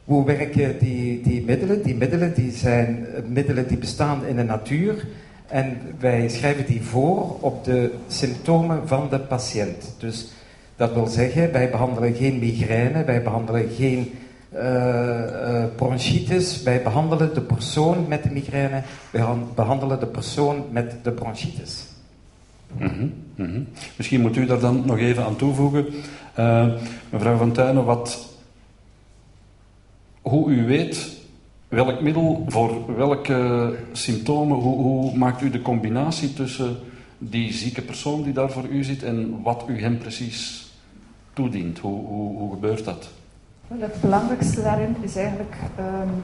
Hoe 0.05 0.25
werken 0.25 0.79
die, 0.79 1.21
die 1.21 1.45
middelen? 1.45 1.83
Die 1.83 1.95
middelen 1.95 2.35
die 2.35 2.53
zijn 2.53 3.07
middelen 3.29 3.69
die 3.69 3.79
bestaan 3.79 4.27
in 4.27 4.37
de 4.37 4.43
natuur 4.43 5.07
en 5.47 5.81
wij 5.99 6.29
schrijven 6.29 6.67
die 6.67 6.83
voor 6.83 7.37
op 7.41 7.65
de 7.65 7.95
symptomen 8.09 8.89
van 8.89 9.09
de 9.11 9.19
patiënt. 9.19 9.95
Dus 9.99 10.29
dat 10.77 10.93
wil 10.93 11.07
zeggen, 11.07 11.53
wij 11.53 11.71
behandelen 11.71 12.15
geen 12.15 12.39
migraine, 12.39 13.05
wij 13.05 13.23
behandelen 13.23 13.69
geen 13.77 14.13
uh, 14.55 15.65
bronchitis, 15.77 16.63
wij 16.63 16.83
behandelen 16.83 17.35
de 17.35 17.41
persoon 17.41 18.09
met 18.09 18.23
de 18.23 18.31
migraine, 18.31 18.83
wij 19.11 19.25
behandelen 19.55 20.01
de 20.01 20.07
persoon 20.07 20.65
met 20.71 20.97
de 21.03 21.11
bronchitis. 21.11 21.87
Mhm, 22.79 23.07
mhm. 23.35 23.61
Misschien 23.97 24.21
moet 24.21 24.37
u 24.37 24.47
daar 24.47 24.61
dan 24.61 24.83
nog 24.87 24.99
even 24.99 25.25
aan 25.25 25.37
toevoegen. 25.37 25.87
Uh, 26.39 26.73
mevrouw 27.11 27.37
Van 27.37 27.53
Tuinen, 27.53 27.85
wat, 27.85 28.29
hoe 30.21 30.51
u 30.51 30.67
weet 30.67 31.23
welk 31.75 32.01
middel 32.01 32.45
voor 32.47 32.97
welke 32.97 33.73
symptomen, 33.93 34.57
hoe, 34.57 34.77
hoe 34.77 35.17
maakt 35.17 35.43
u 35.43 35.51
de 35.51 35.63
combinatie 35.63 36.33
tussen 36.33 36.77
die 37.19 37.53
zieke 37.53 37.83
persoon 37.83 38.23
die 38.23 38.33
daar 38.33 38.51
voor 38.51 38.67
u 38.67 38.85
zit 38.85 39.03
en 39.03 39.43
wat 39.43 39.65
u 39.69 39.81
hem 39.81 39.99
precies 39.99 40.73
toedient? 41.33 41.79
Hoe, 41.79 42.07
hoe, 42.07 42.53
gebeurt 42.53 42.85
dat? 42.85 43.09
het 43.69 44.01
belangrijkste 44.01 44.63
daarin 44.63 44.97
is 45.01 45.17
eigenlijk 45.17 45.57
um, 45.79 46.21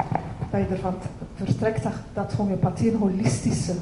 dat 0.50 0.60
je 0.60 0.74
ervan 0.74 0.94
vertrekt 1.34 1.82
dat, 1.82 1.92
dat 2.12 2.32
homeopathie 2.32 2.90
een 2.90 2.98
holistische 2.98 3.74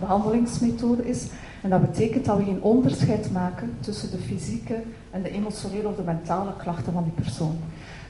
behandelingsmethode 0.00 1.08
is. 1.08 1.26
En 1.62 1.70
dat 1.70 1.80
betekent 1.80 2.24
dat 2.24 2.36
we 2.36 2.44
geen 2.44 2.62
onderscheid 2.62 3.32
maken 3.32 3.76
tussen 3.80 4.10
de 4.10 4.18
fysieke 4.18 4.82
en 5.10 5.22
de 5.22 5.30
emotionele 5.30 5.88
of 5.88 5.96
de 5.96 6.02
mentale 6.02 6.52
klachten 6.58 6.92
van 6.92 7.02
die 7.02 7.12
persoon. 7.12 7.56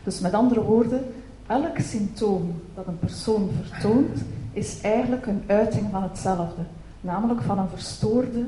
Dus 0.05 0.21
met 0.21 0.33
andere 0.33 0.63
woorden, 0.63 1.05
elk 1.47 1.79
symptoom 1.79 2.63
dat 2.75 2.87
een 2.87 2.99
persoon 2.99 3.51
vertoont, 3.63 4.19
is 4.53 4.81
eigenlijk 4.81 5.27
een 5.27 5.43
uiting 5.47 5.87
van 5.91 6.03
hetzelfde. 6.03 6.63
Namelijk 7.01 7.43
van 7.43 7.59
een 7.59 7.69
verstoorde 7.69 8.45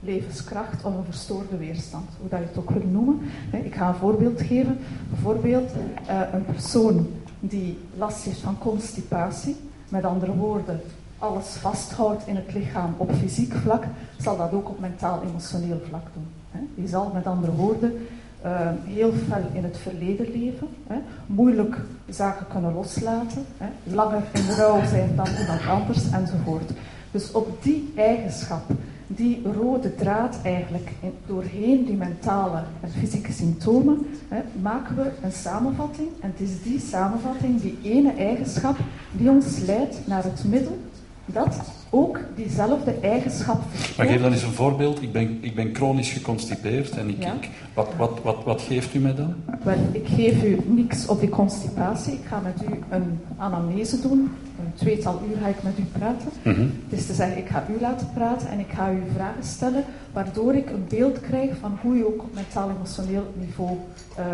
levenskracht 0.00 0.84
of 0.84 0.94
een 0.96 1.04
verstoorde 1.04 1.56
weerstand, 1.56 2.08
hoe 2.20 2.28
dat 2.28 2.38
je 2.38 2.46
het 2.46 2.58
ook 2.58 2.70
wil 2.70 2.88
noemen. 2.90 3.20
Ik 3.50 3.74
ga 3.74 3.88
een 3.88 3.94
voorbeeld 3.94 4.40
geven. 4.40 4.78
Bijvoorbeeld 5.10 5.70
eh, 6.06 6.20
een 6.32 6.44
persoon 6.44 7.06
die 7.40 7.78
last 7.96 8.24
heeft 8.24 8.40
van 8.40 8.58
constipatie, 8.58 9.56
met 9.88 10.04
andere 10.04 10.34
woorden, 10.34 10.80
alles 11.18 11.46
vasthoudt 11.46 12.26
in 12.26 12.36
het 12.36 12.54
lichaam 12.54 12.94
op 12.96 13.12
fysiek 13.12 13.52
vlak, 13.54 13.84
zal 14.18 14.36
dat 14.36 14.52
ook 14.52 14.68
op 14.68 14.80
mentaal-emotioneel 14.80 15.80
vlak 15.88 16.06
doen. 16.14 16.26
Die 16.74 16.88
zal 16.88 17.10
met 17.14 17.26
andere 17.26 17.52
woorden 17.52 18.06
uh, 18.44 18.70
heel 18.84 19.12
fel 19.28 19.42
in 19.52 19.64
het 19.64 19.78
verleden 19.78 20.30
leven, 20.30 20.68
hè, 20.86 20.96
moeilijk 21.26 21.76
zaken 22.08 22.46
kunnen 22.48 22.74
loslaten, 22.74 23.44
hè, 23.56 23.66
langer 23.94 24.22
in 24.32 24.54
rouw 24.56 24.86
zijn 24.86 25.16
dan 25.16 25.26
iemand 25.40 25.66
anders 25.68 26.10
enzovoort. 26.10 26.70
Dus 27.10 27.32
op 27.32 27.62
die 27.62 27.92
eigenschap 27.96 28.62
die 29.06 29.42
rode 29.54 29.94
draad 29.94 30.38
eigenlijk 30.42 30.90
doorheen 31.26 31.84
die 31.84 31.96
mentale 31.96 32.62
en 32.80 32.90
fysieke 32.90 33.32
symptomen, 33.32 34.06
hè, 34.28 34.40
maken 34.62 34.96
we 34.96 35.10
een 35.22 35.32
samenvatting. 35.32 36.08
En 36.20 36.30
het 36.36 36.48
is 36.48 36.62
die 36.62 36.80
samenvatting, 36.80 37.60
die 37.60 37.78
ene 37.82 38.12
eigenschap, 38.12 38.76
die 39.12 39.30
ons 39.30 39.58
leidt 39.58 40.06
naar 40.06 40.24
het 40.24 40.44
middel 40.44 40.78
dat 41.26 41.60
ook 41.90 42.20
diezelfde 42.34 42.94
eigenschap 43.00 43.62
vertoont. 43.70 43.96
Maar 43.96 44.06
geef 44.06 44.20
dan 44.20 44.32
eens 44.32 44.42
een 44.42 44.52
voorbeeld. 44.52 45.02
Ik 45.02 45.12
ben, 45.12 45.38
ik 45.40 45.54
ben 45.54 45.74
chronisch 45.74 46.12
geconstipeerd 46.12 46.90
en 46.90 47.08
ik, 47.08 47.24
ik, 47.24 47.50
wat, 47.74 47.88
wat, 47.96 48.20
wat, 48.22 48.44
wat 48.44 48.60
geeft 48.62 48.94
u 48.94 48.98
mij 48.98 49.14
dan? 49.14 49.34
Wel, 49.62 49.76
ik 49.92 50.06
geef 50.06 50.42
u 50.42 50.58
niks 50.66 51.06
op 51.06 51.20
die 51.20 51.28
constipatie. 51.28 52.12
Ik 52.12 52.24
ga 52.28 52.40
met 52.40 52.62
u 52.62 52.82
een 52.90 53.18
anamnese 53.36 54.00
doen. 54.00 54.30
Een 54.58 54.74
tweetal 54.74 55.20
uur 55.30 55.36
ga 55.42 55.46
ik 55.46 55.62
met 55.62 55.78
u 55.78 55.82
praten. 55.98 56.28
Mm 56.42 56.72
Het 56.88 56.98
is 56.98 57.06
te 57.06 57.14
zeggen, 57.14 57.38
ik 57.38 57.48
ga 57.48 57.64
u 57.76 57.80
laten 57.80 58.08
praten 58.14 58.48
en 58.48 58.58
ik 58.58 58.70
ga 58.74 58.90
u 58.90 59.02
vragen 59.14 59.44
stellen, 59.44 59.84
waardoor 60.12 60.54
ik 60.54 60.70
een 60.70 60.84
beeld 60.88 61.20
krijg 61.20 61.50
van 61.60 61.78
hoe 61.82 61.94
u 61.94 62.04
ook 62.04 62.22
op 62.22 62.34
mentaal-emotioneel 62.34 63.32
niveau 63.34 63.76
uh, 64.18 64.24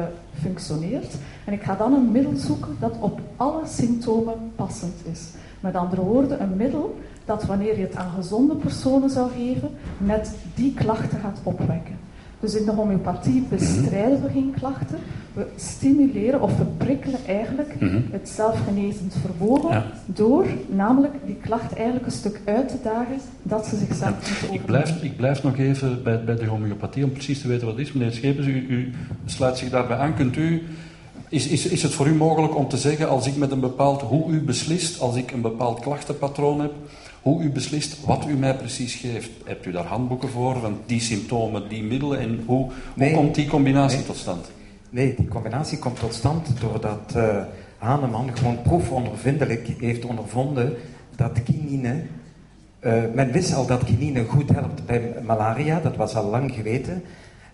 functioneert. 0.40 1.14
En 1.44 1.52
ik 1.52 1.62
ga 1.62 1.74
dan 1.74 1.92
een 1.92 2.12
middel 2.12 2.36
zoeken 2.36 2.76
dat 2.80 2.96
op 3.00 3.20
alle 3.36 3.62
symptomen 3.66 4.34
passend 4.56 4.94
is. 5.12 5.20
Met 5.60 5.74
andere 5.74 6.02
woorden, 6.02 6.42
een 6.42 6.56
middel 6.56 6.98
dat 7.24 7.44
wanneer 7.44 7.78
je 7.78 7.82
het 7.82 7.96
aan 7.96 8.10
gezonde 8.16 8.54
personen 8.54 9.10
zou 9.10 9.30
geven, 9.30 9.70
net 9.98 10.34
die 10.54 10.74
klachten 10.74 11.18
gaat 11.18 11.38
opwekken. 11.42 11.96
Dus 12.40 12.54
in 12.54 12.64
de 12.64 12.72
homeopathie 12.72 13.46
bestrijden 13.48 14.22
we 14.22 14.28
geen 14.32 14.54
klachten, 14.58 14.98
we 15.32 15.46
stimuleren 15.56 16.40
of 16.40 16.56
we 16.58 16.64
prikkelen 16.64 17.18
eigenlijk 17.26 17.80
mhm. 17.80 18.00
het 18.10 18.28
zelfgenezend 18.28 19.14
vermogen 19.20 19.82
door 20.06 20.46
namelijk 20.68 21.14
die 21.26 21.36
klacht 21.36 21.74
eigenlijk 21.74 22.06
een 22.06 22.12
stuk 22.12 22.40
uit 22.44 22.68
te 22.68 22.76
dagen 22.82 23.16
dat 23.42 23.66
ze 23.66 23.76
zichzelf 23.76 24.42
ja. 24.42 24.52
ik 24.52 24.64
blijf, 24.64 25.02
ik 25.02 25.16
blijf 25.16 25.42
nog 25.42 25.58
even 25.58 26.02
bij, 26.02 26.24
bij 26.24 26.36
de 26.36 26.46
homeopathie 26.46 27.04
om 27.04 27.12
precies 27.12 27.40
te 27.40 27.48
weten 27.48 27.66
wat 27.66 27.76
het 27.76 27.86
is. 27.86 27.92
Meneer 27.92 28.12
Schepens, 28.12 28.46
u, 28.46 28.66
u 28.68 28.92
sluit 29.26 29.58
zich 29.58 29.70
daarbij 29.70 29.96
aan. 29.96 30.14
Kunt 30.14 30.36
u 30.36 30.62
is, 31.32 31.46
is, 31.46 31.66
is 31.66 31.82
het 31.82 31.92
voor 31.92 32.06
u 32.06 32.14
mogelijk 32.14 32.56
om 32.56 32.68
te 32.68 32.76
zeggen, 32.76 33.08
als 33.08 33.26
ik 33.26 33.36
met 33.36 33.50
een 33.50 33.60
bepaald, 33.60 34.02
hoe 34.02 34.30
u 34.30 34.40
beslist, 34.40 35.00
als 35.00 35.16
ik 35.16 35.30
een 35.30 35.40
bepaald 35.40 35.80
klachtenpatroon 35.80 36.60
heb, 36.60 36.72
hoe 37.22 37.42
u 37.42 37.50
beslist 37.50 38.04
wat 38.04 38.26
u 38.28 38.34
mij 38.34 38.56
precies 38.56 38.94
geeft? 38.94 39.30
Hebt 39.44 39.66
u 39.66 39.70
daar 39.70 39.84
handboeken 39.84 40.28
voor, 40.28 40.60
van 40.60 40.78
die 40.86 41.00
symptomen, 41.00 41.68
die 41.68 41.82
middelen, 41.82 42.18
en 42.18 42.42
hoe, 42.46 42.70
hoe 42.94 43.10
komt 43.10 43.34
die 43.34 43.46
combinatie 43.46 44.04
tot 44.04 44.16
stand? 44.16 44.50
Nee, 44.90 45.14
die 45.16 45.28
combinatie 45.28 45.78
komt 45.78 45.98
tot 45.98 46.14
stand 46.14 46.60
doordat 46.60 47.12
uh, 47.16 47.36
Hahnemann 47.78 48.36
gewoon 48.36 48.62
proefondervindelijk 48.62 49.68
heeft 49.78 50.04
ondervonden 50.04 50.74
dat 51.16 51.42
kinine, 51.42 52.02
uh, 52.80 52.92
men 53.14 53.32
wist 53.32 53.54
al 53.54 53.66
dat 53.66 53.84
kinine 53.84 54.24
goed 54.24 54.50
helpt 54.50 54.86
bij 54.86 55.14
malaria, 55.22 55.80
dat 55.80 55.96
was 55.96 56.14
al 56.14 56.30
lang 56.30 56.52
geweten, 56.54 57.02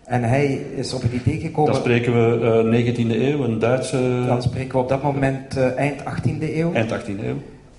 en 0.04 0.22
hij 0.22 0.46
is 0.76 0.92
op 0.92 1.02
het 1.02 1.12
idee 1.12 1.40
gekomen... 1.40 1.72
Dan 1.72 1.80
spreken 1.80 2.12
we 2.12 2.62
uh, 2.72 2.94
19e 2.94 3.20
eeuw, 3.20 3.44
een 3.44 3.58
Duitse... 3.58 4.24
Dan 4.26 4.42
spreken 4.42 4.72
we 4.72 4.78
op 4.78 4.88
dat 4.88 5.02
moment 5.02 5.56
eind 5.56 6.00
18e 6.00 6.42
eeuw. 6.42 6.72
Eind 6.72 6.92
18e 6.92 7.24
eeuw. 7.24 7.36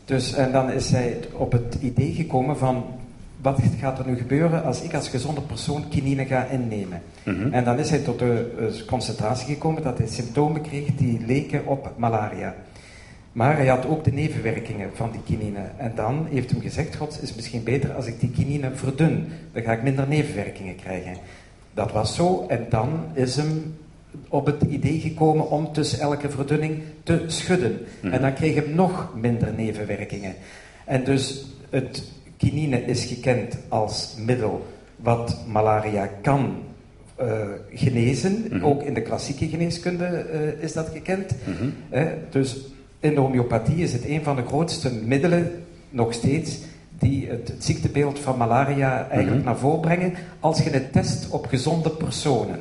Dus, 0.10 0.34
en 0.34 0.52
dan 0.52 0.72
is 0.72 0.92
hij 0.92 1.18
op 1.34 1.52
het 1.52 1.78
idee 1.82 2.14
gekomen 2.14 2.58
van... 2.58 2.84
Wat 3.42 3.60
gaat 3.80 4.00
er 4.00 4.08
nu 4.08 4.18
gebeuren 4.18 4.64
als 4.64 4.82
ik 4.82 4.94
als 4.94 5.10
gezonde 5.10 5.42
persoon 5.42 5.90
kinine 5.90 6.26
ga 6.26 6.46
innemen? 6.46 7.02
Mm 7.24 7.36
-hmm. 7.36 7.54
En 7.54 7.64
dan 7.64 7.80
is 7.80 7.90
hij 7.90 8.00
tot 8.00 8.20
de 8.20 8.52
uh, 8.60 8.86
concentratie 8.88 9.48
gekomen 9.54 9.84
dat 9.84 9.98
hij 9.98 10.08
symptomen 10.08 10.62
kreeg 10.62 10.96
die 10.96 11.26
leken 11.26 11.66
op 11.66 11.92
malaria. 11.98 12.56
Maar 13.32 13.56
hij 13.56 13.68
had 13.68 13.86
ook 13.86 14.04
de 14.04 14.12
nevenwerkingen 14.12 14.90
van 14.94 15.12
die 15.12 15.24
kinine. 15.24 15.60
En 15.78 15.92
dan 15.96 16.28
heeft 16.32 16.52
hij 16.52 16.60
gezegd, 16.60 16.96
god, 16.96 17.20
is 17.22 17.36
misschien 17.36 17.64
beter 17.64 17.94
als 17.94 18.06
ik 18.06 18.20
die 18.20 18.32
kinine 18.32 18.72
verdun. 18.74 19.28
Dan 19.52 19.64
ga 19.64 19.72
ik 19.72 19.84
minder 19.84 20.08
nevenwerkingen 20.08 20.76
krijgen. 20.76 21.18
Dat 21.74 21.92
was 21.92 22.16
zo. 22.16 22.46
En 22.48 22.66
dan 22.70 23.04
is 23.14 23.36
hem 23.36 23.76
op 24.30 24.46
het 24.46 24.62
idee 24.62 25.00
gekomen 25.00 25.50
om 25.50 25.74
tussen 25.74 26.00
elke 26.00 26.30
verdunning 26.30 26.82
te 27.04 27.24
schudden. 27.28 27.78
Mhm. 28.02 28.14
En 28.14 28.22
dan 28.22 28.34
kreeg 28.34 28.56
hem 28.56 28.76
nog 28.76 29.14
minder 29.16 29.54
nevenwerkingen. 29.58 30.36
En 30.86 31.04
dus 31.04 31.46
het 31.70 32.12
kinine 32.38 32.86
is 32.86 33.06
gekend 33.06 33.58
als 33.68 34.16
middel 34.26 34.66
wat 34.96 35.38
malaria 35.48 36.10
kan 36.22 36.58
uh, 37.22 37.26
genezen. 37.74 38.46
Mhm. 38.50 38.66
Ook 38.66 38.84
in 38.84 38.94
de 38.94 39.02
klassieke 39.02 39.48
geneeskunde 39.48 40.26
uh, 40.34 40.64
is 40.64 40.74
dat 40.74 40.90
gekend. 40.94 41.36
Mm 41.46 41.74
dus 42.30 42.58
in 43.00 43.14
de 43.14 43.20
homeopathie 43.20 43.84
is 43.84 43.94
het 43.94 44.06
een 44.06 44.24
van 44.24 44.36
de 44.36 44.46
grootste 44.46 44.94
middelen 44.94 45.64
nog 45.90 46.14
steeds 46.14 46.58
die 47.00 47.28
het, 47.28 47.54
ziektebeeld 47.58 48.20
van 48.20 48.38
malaria 48.38 49.08
eigenlijk 49.10 49.36
mhm. 49.36 49.46
naar 49.46 49.58
voren 49.58 49.80
brengen 49.80 50.14
als 50.40 50.64
je 50.64 50.70
het 50.70 50.92
test 50.92 51.30
op 51.30 51.46
gezonde 51.46 51.90
personen. 51.90 52.60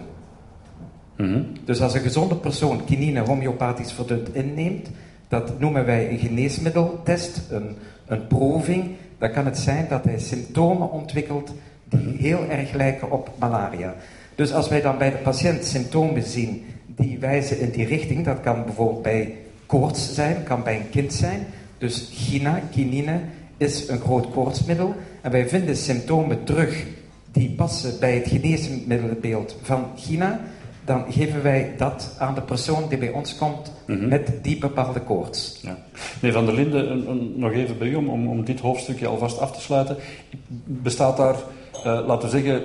Mhm. 1.18 1.42
Dus 1.64 1.80
als 1.80 1.94
een 1.94 2.00
gezonde 2.00 2.36
persoon 2.36 2.84
kinine 2.84 3.20
homeopathisch 3.20 3.92
verdund 3.92 4.34
inneemt, 4.34 4.88
dat 5.28 5.60
noemen 5.60 5.84
wij 5.84 6.10
een 6.10 6.18
geneesmiddeltest, 6.18 7.40
een, 7.50 7.76
een 8.06 8.26
proving. 8.26 8.84
Dan 9.18 9.32
kan 9.32 9.44
het 9.44 9.58
zijn 9.58 9.86
dat 9.88 10.04
hij 10.04 10.18
symptomen 10.18 10.90
ontwikkelt 10.90 11.54
die 11.84 12.00
mhm. 12.00 12.16
heel 12.16 12.44
erg 12.48 12.72
lijken 12.72 13.10
op 13.10 13.30
malaria. 13.38 13.94
Dus 14.34 14.52
als 14.52 14.68
wij 14.68 14.80
dan 14.80 14.98
bij 14.98 15.10
de 15.10 15.16
patiënt 15.16 15.64
symptomen 15.64 16.22
zien 16.22 16.64
die 16.86 17.18
wijzen 17.18 17.60
in 17.60 17.70
die 17.70 17.86
richting, 17.86 18.24
dat 18.24 18.40
kan 18.40 18.64
bijvoorbeeld 18.64 19.02
bij 19.02 19.34
koorts 19.66 20.14
zijn, 20.14 20.42
kan 20.42 20.62
bij 20.62 20.76
een 20.76 20.90
kind 20.90 21.12
zijn. 21.12 21.46
Dus 21.78 22.08
gina, 22.12 22.60
kinine, 22.70 23.20
is 23.56 23.88
een 23.88 24.00
groot 24.00 24.30
koortsmiddel. 24.30 24.94
En 25.20 25.30
wij 25.30 25.48
vinden 25.48 25.76
symptomen 25.76 26.44
terug 26.44 26.84
die 27.32 27.50
passen 27.50 27.98
bij 28.00 28.14
het 28.14 28.28
geneesmiddelenbeeld 28.28 29.56
van 29.62 29.86
China. 29.96 30.40
Dan 30.88 31.12
geven 31.12 31.42
wij 31.42 31.74
dat 31.76 32.14
aan 32.18 32.34
de 32.34 32.40
persoon 32.40 32.88
die 32.88 32.98
bij 32.98 33.10
ons 33.10 33.36
komt 33.36 33.72
mhm. 33.86 34.08
met 34.08 34.32
die 34.42 34.58
bepaalde 34.58 35.00
koorts. 35.00 35.58
Ja. 35.62 35.78
Meneer 36.20 36.36
Van 36.36 36.46
der 36.46 36.54
Linden, 36.54 37.38
nog 37.38 37.52
even 37.52 37.78
bij 37.78 37.88
u 37.88 37.94
om, 37.94 38.28
om, 38.28 38.44
dit 38.44 38.60
hoofdstukje 38.60 39.06
alvast 39.06 39.38
af 39.38 39.52
te 39.52 39.60
sluiten. 39.60 39.96
Bestaat 40.64 41.16
daar, 41.16 41.34
uh, 41.74 41.82
laten 41.82 42.30
we 42.30 42.38
zeggen, 42.38 42.62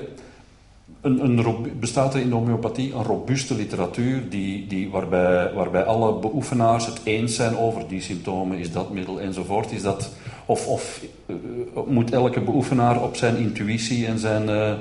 een, 1.02 1.24
een, 1.24 1.72
bestaat 1.80 2.14
er 2.14 2.22
in 2.22 2.30
de 2.30 2.36
homeopathie 2.36 2.94
een 2.94 3.04
robuuste 3.04 3.56
literatuur 3.56 4.30
die, 4.30 4.68
die, 4.68 4.90
waarbij, 4.90 5.54
waarbij 5.54 5.84
alle 5.84 6.20
beoefenaars 6.20 6.86
het 6.86 7.02
eens 7.04 7.36
zijn 7.36 7.58
over 7.58 7.88
die 7.88 8.02
symptomen, 8.02 8.58
is 8.58 8.72
dat 8.72 8.92
middel 8.94 9.20
enzovoort? 9.20 9.72
Is 9.72 9.82
dat, 9.82 10.12
of 10.46 10.68
of 10.68 11.04
uh, 11.26 11.36
moet 11.88 12.12
elke 12.12 12.42
beoefenaar 12.42 13.04
op 13.04 13.16
zijn 13.16 13.38
intuïtie 13.38 14.06
en 14.06 14.20
zijn 14.20 14.50
uh, 14.50 14.74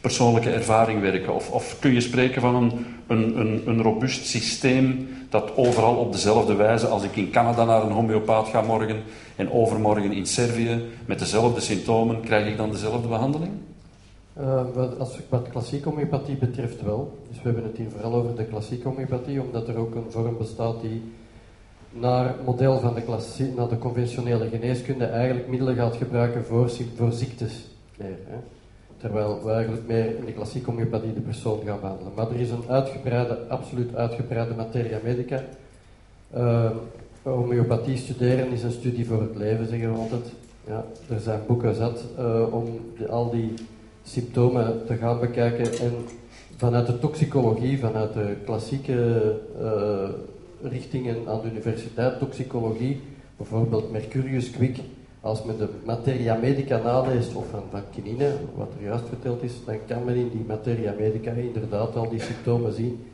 persoonlijke 0.00 0.50
ervaring 0.50 1.00
werken? 1.00 1.34
Of, 1.34 1.50
of 1.50 1.76
kun 1.78 1.92
je 1.92 2.00
spreken 2.00 2.40
van 2.40 2.54
een, 2.54 2.86
een, 3.06 3.38
een, 3.38 3.62
een 3.66 3.82
robuust 3.82 4.26
systeem 4.26 5.08
dat 5.28 5.56
overal 5.56 5.96
op 5.96 6.12
dezelfde 6.12 6.54
wijze, 6.54 6.86
als 6.86 7.02
ik 7.02 7.16
in 7.16 7.30
Canada 7.30 7.64
naar 7.64 7.82
een 7.82 7.92
homeopaat 7.92 8.48
ga 8.48 8.60
morgen 8.60 9.02
en 9.36 9.52
overmorgen 9.52 10.12
in 10.12 10.26
Servië 10.26 10.82
met 11.06 11.18
dezelfde 11.18 11.60
symptomen, 11.60 12.20
krijg 12.20 12.46
ik 12.46 12.56
dan 12.56 12.70
dezelfde 12.70 13.08
behandeling? 13.08 13.52
Uh, 14.38 14.62
wat, 14.74 15.18
wat 15.28 15.48
klassieke 15.50 15.88
homeopathie 15.88 16.36
betreft 16.36 16.82
wel. 16.82 17.18
Dus 17.28 17.36
we 17.36 17.42
hebben 17.42 17.64
het 17.64 17.76
hier 17.76 17.90
vooral 17.90 18.14
over 18.14 18.36
de 18.36 18.44
klassieke 18.44 18.88
homeopathie, 18.88 19.42
omdat 19.42 19.68
er 19.68 19.76
ook 19.76 19.94
een 19.94 20.10
vorm 20.10 20.36
bestaat 20.36 20.80
die 20.80 21.02
naar 21.90 22.34
model 22.44 22.80
van 22.80 22.94
de, 22.94 23.02
klassie, 23.02 23.52
naar 23.56 23.68
de 23.68 23.78
conventionele 23.78 24.48
geneeskunde 24.48 25.04
eigenlijk 25.04 25.48
middelen 25.48 25.76
gaat 25.76 25.96
gebruiken 25.96 26.44
voor, 26.44 26.70
ziektes. 27.10 27.68
Hè. 27.96 28.16
Terwijl 29.00 29.44
we 29.44 29.50
eigenlijk 29.50 29.86
meer 29.86 30.16
in 30.16 30.24
de 30.24 30.32
klassieke 30.32 30.70
homeopathie 30.70 31.14
de 31.14 31.20
persoon 31.20 31.60
gaan 31.66 31.80
behandelen. 31.80 32.12
Maar 32.16 32.30
er 32.30 32.40
is 32.40 32.50
een 32.50 32.64
uitgebreide, 32.68 33.38
absoluut 33.48 33.94
uitgebreide 33.94 34.54
materia 34.54 34.98
medica. 35.02 35.42
Uh, 36.36 36.70
homeopathie 37.22 37.96
studeren 37.96 38.52
is 38.52 38.62
een 38.62 38.70
studie 38.70 39.06
voor 39.06 39.20
het 39.20 39.36
leven, 39.36 39.68
zeggen 39.68 39.92
we 39.92 39.98
altijd. 39.98 40.32
Ja, 40.66 40.84
er 41.08 41.20
zijn 41.20 41.40
boeken 41.46 41.74
zat 41.74 42.04
uh, 42.18 42.54
om 42.54 42.80
al 43.08 43.30
die 43.30 43.54
symptomen 44.02 44.86
te 44.86 44.96
gaan 44.96 45.20
bekijken 45.20 45.72
en 45.78 45.92
vanuit 46.56 46.86
de 46.86 46.98
toxicologie, 46.98 47.78
vanuit 47.78 48.12
de 48.12 48.36
klassieke 48.44 49.36
uh, 49.62 50.08
richtingen 50.62 51.16
aan 51.28 51.40
de 51.40 51.50
universiteit, 51.50 52.18
toxicologie, 52.18 53.00
bijvoorbeeld 53.36 53.92
Mercurius 53.92 54.50
Quick, 54.50 54.78
als 55.20 55.44
men 55.44 55.56
de 55.58 55.68
materia 55.84 56.34
medica 56.34 56.78
naleest, 56.78 57.34
of 57.34 57.48
van, 57.50 57.62
van 57.70 57.82
kinine, 57.94 58.32
wat 58.54 58.72
er 58.78 58.84
juist 58.84 59.04
verteld 59.08 59.42
is, 59.42 59.52
dan 59.66 59.78
kan 59.86 60.04
men 60.04 60.14
in 60.14 60.30
die 60.30 60.44
materia 60.46 60.94
medica 60.98 61.30
inderdaad 61.30 61.96
al 61.96 62.08
die 62.08 62.20
symptomen 62.20 62.72
zien. 62.72 63.04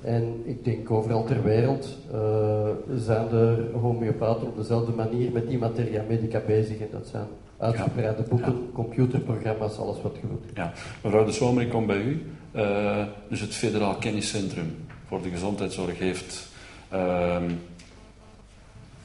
En 0.00 0.42
ik 0.44 0.64
denk 0.64 0.90
overal 0.90 1.24
ter 1.24 1.42
wereld 1.42 1.88
uh, 2.12 2.68
zijn 2.96 3.28
de 3.28 3.70
homeopaten 3.80 4.46
op 4.46 4.56
dezelfde 4.56 4.92
manier 4.92 5.32
met 5.32 5.48
die 5.48 5.58
materia 5.58 6.04
medica 6.08 6.40
bezig. 6.46 6.78
En 6.78 6.88
dat 6.92 7.06
zijn 7.06 7.26
uitgebreide 7.56 8.22
boeken, 8.22 8.70
computerprogramma's, 8.72 9.78
alles 9.78 10.02
wat 10.02 10.16
je 10.20 10.26
wilt. 10.26 10.44
Ja. 10.54 10.72
Mevrouw 11.02 11.24
de 11.24 11.32
Zomer, 11.32 11.62
ik 11.62 11.70
kom 11.70 11.86
bij 11.86 12.02
u. 12.02 12.22
Uh, 12.56 13.04
dus 13.28 13.40
het 13.40 13.54
Federaal 13.54 13.94
Kenniscentrum 13.94 14.76
voor 15.06 15.22
de 15.22 15.28
Gezondheidszorg 15.28 15.98
heeft 15.98 16.48
uh, 16.92 17.36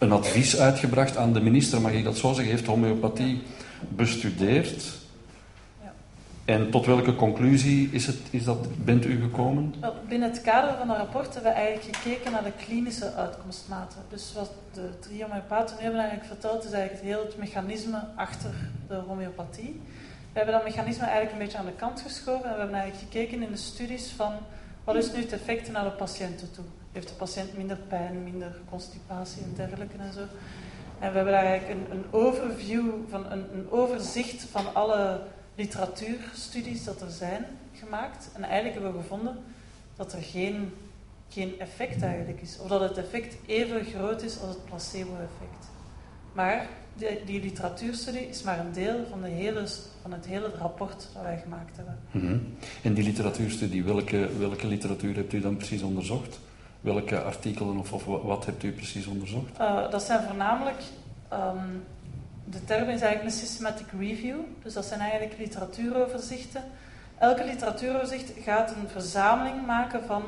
een 0.05 0.11
advies 0.11 0.57
uitgebracht 0.57 1.17
aan 1.17 1.33
de 1.33 1.41
minister, 1.41 1.81
mag 1.81 1.91
ik 1.91 2.03
dat 2.03 2.17
zo 2.17 2.33
zeggen, 2.33 2.53
heeft 2.53 2.65
homeopathie 2.65 3.41
bestudeerd. 3.89 5.03
En 6.45 6.71
tot 6.71 6.85
welke 6.85 7.15
conclusie 7.15 7.89
is, 7.91 8.07
het, 8.07 8.17
is 8.29 8.43
dat, 8.43 8.85
bent 8.85 9.05
u 9.05 9.21
gekomen? 9.21 9.73
Wel, 9.79 9.95
binnen 10.07 10.29
het 10.29 10.41
kader 10.41 10.77
van 10.77 10.87
dat 10.87 10.97
rapport 10.97 11.33
hebben 11.33 11.51
we 11.51 11.57
eigenlijk 11.57 11.95
gekeken 11.95 12.31
naar 12.31 12.43
de 12.43 12.51
klinische 12.65 13.13
uitkomstmaten. 13.13 13.99
Dus 14.09 14.33
wat 14.35 14.51
de 14.73 14.89
drie 14.99 15.23
homeopaten 15.23 15.75
nu 15.75 15.81
hebben 15.81 15.99
eigenlijk 15.99 16.29
verteld, 16.29 16.65
is 16.65 16.71
eigenlijk 16.71 17.03
het 17.03 17.15
hele 17.15 17.39
mechanisme 17.39 18.03
achter 18.15 18.53
de 18.87 18.95
homeopathie. 18.95 19.81
We 20.31 20.41
hebben 20.41 20.53
dat 20.53 20.63
mechanisme 20.63 21.03
eigenlijk 21.05 21.31
een 21.31 21.43
beetje 21.45 21.57
aan 21.57 21.65
de 21.65 21.71
kant 21.71 22.01
geschoven 22.01 22.45
en 22.45 22.53
we 22.53 22.59
hebben 22.59 22.79
eigenlijk 22.79 23.11
gekeken 23.11 23.41
in 23.41 23.51
de 23.51 23.57
studies 23.57 24.07
van 24.15 24.33
wat 24.83 24.95
is 24.95 25.11
nu 25.11 25.19
het 25.21 25.33
effect 25.33 25.71
naar 25.71 25.83
de 25.83 25.89
patiënten 25.89 26.51
toe. 26.51 26.65
Heeft 26.95 27.07
de 27.07 27.13
patiënt 27.13 27.57
minder 27.57 27.77
pijn, 27.77 28.23
minder 28.23 28.61
constipatie 28.69 29.41
en 29.43 29.53
dergelijke 29.55 29.97
en 29.97 30.13
zo. 30.13 30.19
En 30.99 31.09
we 31.11 31.15
hebben 31.15 31.33
eigenlijk 31.33 31.69
een, 31.69 31.97
een 31.97 32.05
overview, 32.11 32.91
van 33.09 33.31
een, 33.31 33.53
een 33.53 33.71
overzicht 33.71 34.43
van 34.43 34.73
alle 34.73 35.21
literatuurstudies 35.55 36.83
dat 36.83 37.01
er 37.01 37.09
zijn 37.09 37.45
gemaakt. 37.73 38.29
En 38.33 38.43
eigenlijk 38.43 38.73
hebben 38.73 38.93
we 38.93 39.01
gevonden 39.01 39.37
dat 39.95 40.13
er 40.13 40.21
geen, 40.21 40.73
geen 41.29 41.59
effect 41.59 42.01
eigenlijk 42.01 42.41
is. 42.41 42.59
Of 42.59 42.67
dat 42.67 42.81
het 42.81 42.97
effect 42.97 43.35
even 43.45 43.85
groot 43.85 44.21
is 44.21 44.39
als 44.41 44.49
het 44.49 44.65
placebo-effect. 44.65 45.65
Maar 46.33 46.67
die, 46.93 47.23
die, 47.25 47.41
literatuurstudie 47.41 48.27
is 48.29 48.43
maar 48.43 48.59
een 48.59 48.73
deel 48.73 49.05
van, 49.09 49.21
de 49.21 49.27
hele, 49.27 49.67
van 50.01 50.13
het 50.13 50.25
hele 50.25 50.51
rapport 50.57 51.09
dat 51.13 51.23
wij 51.23 51.37
gemaakt 51.43 51.75
hebben. 51.75 51.99
Mhm. 52.11 52.37
En 52.83 52.93
die 52.93 53.03
literatuurstudie, 53.03 53.83
welke, 53.83 54.29
welke 54.37 54.67
literatuur 54.67 55.15
hebt 55.15 55.33
u 55.33 55.39
dan 55.39 55.57
precies 55.57 55.81
onderzocht? 55.81 56.39
Welke 56.85 57.21
artikelen 57.21 57.77
of, 57.77 57.93
of 57.93 58.05
wat 58.05 58.45
hebt 58.45 58.63
u 58.63 58.71
precies 58.71 59.07
onderzocht? 59.07 59.59
Uh, 59.59 59.91
dat 59.91 60.03
zijn 60.03 60.23
voornamelijk 60.23 60.81
um, 61.33 61.83
de 62.45 62.63
term 62.63 62.89
is 62.89 63.01
eigenlijk 63.01 63.23
een 63.23 63.45
systematic 63.47 63.87
review. 63.99 64.37
Dus 64.63 64.73
dat 64.73 64.85
zijn 64.85 64.99
eigenlijk 64.99 65.39
literatuuroverzichten. 65.39 66.63
Elke 67.17 67.45
literatuuroverzicht 67.45 68.31
gaat 68.43 68.71
een 68.71 68.87
verzameling 68.87 69.65
maken 69.65 70.03
van 70.03 70.23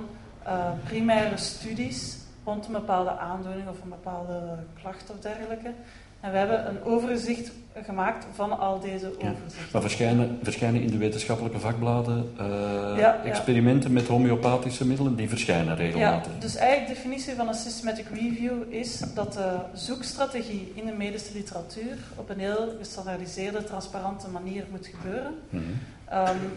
uh, 0.47 0.69
primaire 0.83 1.37
studies 1.37 2.17
rond 2.43 2.65
een 2.65 2.71
bepaalde 2.71 3.17
aandoening 3.17 3.69
of 3.69 3.81
een 3.81 3.89
bepaalde 3.89 4.57
klacht 4.81 5.09
of 5.09 5.19
dergelijke. 5.19 5.73
En 6.19 6.31
we 6.31 6.37
hebben 6.37 6.67
een 6.69 6.83
overzicht 6.83 7.51
gemaakt 7.83 8.25
van 8.33 8.59
al 8.59 8.79
deze 8.79 9.07
overzichten. 9.07 9.71
Maar 9.71 9.81
verschijnen, 9.81 10.39
verschijnen 10.43 10.81
in 10.81 10.91
de 10.91 10.97
wetenschappelijke 10.97 11.59
vakbladen 11.59 12.33
uh, 12.39 13.25
experimenten 13.25 13.93
met 13.93 14.07
homeopathische 14.07 14.87
middelen, 14.87 15.15
die 15.15 15.29
verschijnen 15.29 15.75
regelmatig. 15.75 16.31
Ja, 16.33 16.39
dus 16.39 16.55
eigenlijk 16.55 16.87
de 16.87 16.93
definitie 16.93 17.35
van 17.35 17.47
een 17.47 17.53
systematic 17.53 18.05
review 18.13 18.73
is 18.73 18.99
dat 19.13 19.33
de 19.33 19.55
zoekstrategie 19.73 20.71
in 20.75 20.85
de 20.85 20.91
medische 20.91 21.33
literatuur 21.33 21.97
op 22.15 22.29
een 22.29 22.39
heel 22.39 22.75
gestandaardiseerde, 22.79 23.63
transparante 23.63 24.29
manier 24.29 24.65
moet 24.71 24.87
gebeuren. 24.87 25.35
Mm 25.49 25.61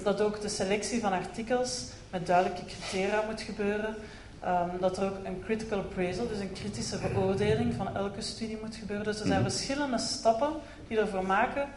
dat 0.03 0.21
ook 0.21 0.41
de 0.41 0.49
selectie 0.49 1.01
van 1.01 1.13
artikels 1.13 1.85
met 2.11 2.27
duidelijke 2.27 2.65
criteria 2.65 3.23
moet 3.29 3.41
gebeuren. 3.41 3.95
Um, 4.45 4.81
dat 4.81 4.97
er 4.97 5.05
ook 5.05 5.17
een 5.25 5.41
critical 5.45 5.79
appraisal, 5.79 6.29
dus 6.29 6.39
een 6.39 6.53
kritische 6.53 6.99
beoordeling 7.15 7.75
van 7.75 7.97
elke 7.97 8.21
studie 8.21 8.59
moet 8.63 8.75
gebeuren. 8.75 9.05
Dus 9.05 9.21
er 9.21 9.27
zijn 9.27 9.41
mhm. 9.41 9.51
verschillende 9.51 9.99
stappen 9.99 10.53
die 10.89 10.99
ervoor 10.99 11.27
maken 11.27 11.69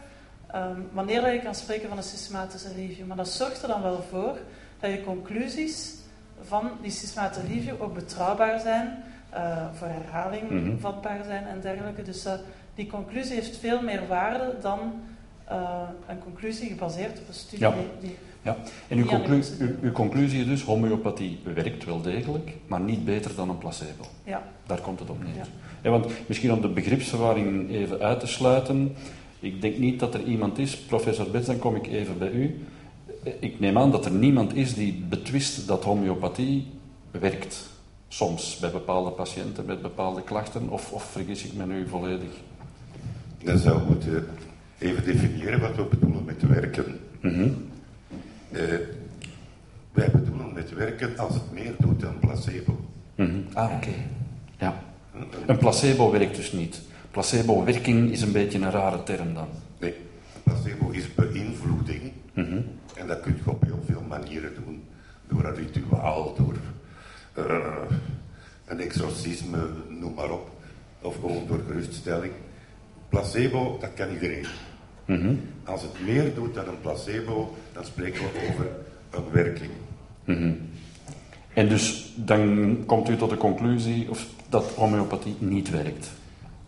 um, 0.54 0.88
wanneer 0.92 1.32
je 1.32 1.40
kan 1.40 1.54
spreken 1.54 1.88
van 1.88 1.96
een 1.96 2.02
systematische 2.02 2.72
review. 2.76 3.06
Maar 3.06 3.16
dat 3.16 3.28
zorgt 3.28 3.62
er 3.62 3.68
dan 3.68 3.82
wel 3.82 4.02
voor 4.10 4.38
dat 4.80 4.90
je 4.90 5.04
conclusies 5.04 5.94
van 6.42 6.70
die 6.82 6.90
systematische 6.90 7.46
review 7.46 7.82
ook 7.82 7.94
betrouwbaar 7.94 8.60
zijn, 8.60 9.04
uh, 9.34 9.66
voor 9.72 9.88
herhaling 9.88 10.50
mm 10.50 10.78
vatbaar 10.78 11.24
zijn 11.24 11.46
en 11.46 11.60
dergelijke. 11.60 12.02
Dus 12.02 12.26
uh, 12.26 12.32
die 12.74 12.86
conclusie 12.86 13.34
heeft 13.34 13.56
veel 13.56 13.82
meer 13.82 14.06
waarde 14.06 14.56
dan 14.60 15.02
uh, 15.50 15.80
een 16.06 16.18
conclusie 16.18 16.68
gebaseerd 16.68 17.18
op 17.18 17.28
een 17.28 17.34
studie 17.34 17.68
die 18.00 18.18
ja, 18.44 18.56
en 18.88 18.98
uw, 18.98 19.04
conclu 19.04 19.42
uw, 19.82 19.92
conclusie 19.92 20.40
is 20.40 20.46
dus, 20.46 20.62
homeopathie 20.62 21.38
werkt 21.54 21.84
wel 21.84 22.00
degelijk, 22.00 22.52
maar 22.66 22.80
niet 22.80 23.04
beter 23.04 23.34
dan 23.34 23.48
een 23.48 23.58
placebo. 23.58 24.04
Ja. 24.24 24.42
Daar 24.66 24.80
komt 24.80 24.98
het 24.98 25.10
op 25.10 25.22
neer. 25.22 25.46
Ja. 25.82 25.90
want 25.90 26.06
misschien 26.26 26.52
om 26.52 26.60
de 26.60 26.68
begripsverwarring 26.68 27.70
even 27.70 28.00
uit 28.00 28.20
te 28.20 28.26
sluiten, 28.26 28.94
ik 29.40 29.60
denk 29.60 29.78
niet 29.78 30.00
dat 30.00 30.14
er 30.14 30.22
iemand 30.22 30.58
is, 30.58 30.76
professor 30.76 31.30
Bets, 31.30 31.46
dan 31.46 31.58
kom 31.58 31.76
ik 31.76 31.86
even 31.86 32.18
bij 32.18 32.30
u. 32.30 32.64
Ik 33.40 33.60
neem 33.60 33.78
aan 33.78 33.90
dat 33.90 34.04
er 34.04 34.12
niemand 34.12 34.54
is 34.54 34.74
die 34.74 35.04
betwist 35.08 35.66
dat 35.68 35.84
homeopathie 35.84 36.66
werkt. 37.10 37.68
Soms 38.08 38.58
bij 38.58 38.70
bepaalde 38.70 39.10
patiënten 39.10 39.64
met 39.64 39.82
bepaalde 39.82 40.22
klachten, 40.22 40.68
of, 40.68 40.92
of 40.92 41.02
vergis 41.04 41.44
ik 41.44 41.54
me 41.54 41.66
nu 41.66 41.88
volledig? 41.88 42.30
Dan 43.44 43.58
zou 43.58 43.82
moeten 43.86 44.26
even 44.78 45.04
definiëren 45.04 45.60
wat 45.60 45.76
we 45.76 45.84
bedoelen 45.84 46.24
met 46.24 46.42
werken. 46.42 47.00
Mm 47.20 47.72
wij 49.92 50.10
bedoelen 50.10 50.52
met 50.52 50.74
werken 50.74 51.18
als 51.18 51.34
het 51.34 51.52
meer 51.52 51.74
doet 51.78 52.00
dan 52.00 52.18
placebo. 52.18 52.78
Mm 53.14 53.44
Ah, 53.52 53.72
oké. 53.76 53.94
Ja. 54.58 54.82
Een 55.46 55.58
placebo 55.58 56.10
werkt 56.10 56.36
dus 56.36 56.52
niet. 56.52 56.80
Placebo-werking 57.10 58.10
is 58.10 58.22
een 58.22 58.32
beetje 58.32 58.58
een 58.58 58.70
rare 58.70 59.02
term 59.02 59.34
dan. 59.34 59.48
Nee, 59.78 59.94
placebo 60.42 60.90
is 60.90 61.14
beïnvloeding. 61.14 62.12
Mm 62.32 62.64
En 62.94 63.06
dat 63.06 63.20
kun 63.20 63.36
je 63.44 63.50
op 63.50 63.62
heel 63.62 63.82
veel 63.86 64.02
manieren 64.08 64.54
doen. 64.54 64.82
Door 65.28 65.44
een 65.44 65.54
rituaal, 65.54 66.34
door 66.34 66.54
uh, 67.38 67.66
een 68.66 68.80
exorcisme, 68.80 69.58
noem 69.88 70.14
maar 70.14 70.30
op. 70.30 70.50
Of 71.00 71.14
gewoon 71.14 71.46
door 71.46 71.60
geruststelling. 71.66 72.32
Placebo, 73.08 73.78
dat 73.80 73.94
kan 73.94 74.12
iedereen. 74.12 74.46
Mhm. 75.04 75.34
Als 75.64 75.82
het 75.82 76.04
meer 76.04 76.34
doet 76.34 76.54
dan 76.54 76.68
een 76.68 76.80
placebo, 76.80 77.54
dan 77.72 77.84
spreken 77.84 78.20
we 78.20 78.48
over 78.50 78.66
een 79.10 79.32
werking. 79.32 79.70
Mhm. 80.24 80.52
En 81.54 81.68
dus 81.68 82.12
dan 82.16 82.78
komt 82.86 83.08
u 83.08 83.16
tot 83.16 83.30
de 83.30 83.36
conclusie 83.36 84.10
of 84.10 84.26
dat 84.48 84.64
homeopathie 84.64 85.36
niet 85.38 85.70
werkt? 85.70 86.10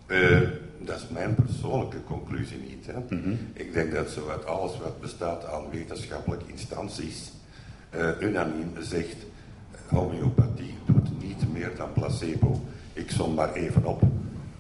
Uh, 0.07 0.41
dat 0.79 0.97
is 0.97 1.09
mijn 1.09 1.35
persoonlijke 1.35 2.05
conclusie 2.05 2.59
niet. 2.69 2.87
Hè. 2.87 3.17
Mhm. 3.17 3.35
Ik 3.53 3.73
denk 3.73 3.93
dat 3.93 4.11
zowat 4.11 4.47
alles 4.47 4.79
wat 4.79 5.01
bestaat 5.01 5.47
aan 5.47 5.71
wetenschappelijke 5.71 6.45
instanties 6.51 7.33
uh, 7.95 8.09
unaniem 8.21 8.71
zegt 8.81 9.17
homeopathie 9.87 10.75
doet 10.87 11.23
niet 11.23 11.53
meer 11.53 11.71
dan 11.77 11.93
placebo. 11.93 12.61
Ik 12.93 13.11
som 13.11 13.35
maar 13.35 13.53
even 13.53 13.85
op. 13.85 14.03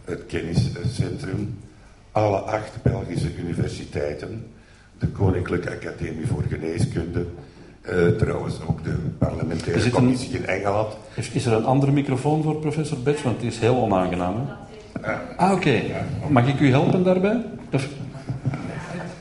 Het 0.04 0.26
kenniscentrum 0.26 1.58
alle 2.16 2.38
acht 2.38 2.82
Belgische 2.82 3.28
universiteiten, 3.38 4.46
de 4.98 5.06
Koninklijke 5.06 5.70
Academie 5.70 6.26
voor 6.26 6.42
Geneeskunde, 6.48 7.26
uh, 7.82 8.08
trouwens 8.08 8.60
ook 8.68 8.84
de 8.84 8.94
parlementaire 9.18 9.90
commissie 9.90 10.36
in 10.36 10.46
Engeland. 10.46 10.96
Is, 11.14 11.30
is, 11.30 11.46
er 11.46 11.52
een 11.52 11.64
andere 11.64 11.92
microfoon 11.92 12.42
voor 12.42 12.56
professor 12.56 12.98
Betts? 12.98 13.22
Want 13.22 13.40
die 13.40 13.48
is 13.48 13.58
heel 13.58 13.76
onaangenaam. 13.76 14.34
Hè? 15.00 15.12
Ah, 15.36 15.52
oké. 15.52 15.60
Okay. 15.60 15.92
Mag 16.28 16.48
ik 16.48 16.60
u 16.60 16.70
helpen 16.70 17.04
daarbij? 17.04 17.44
Of... 17.72 17.88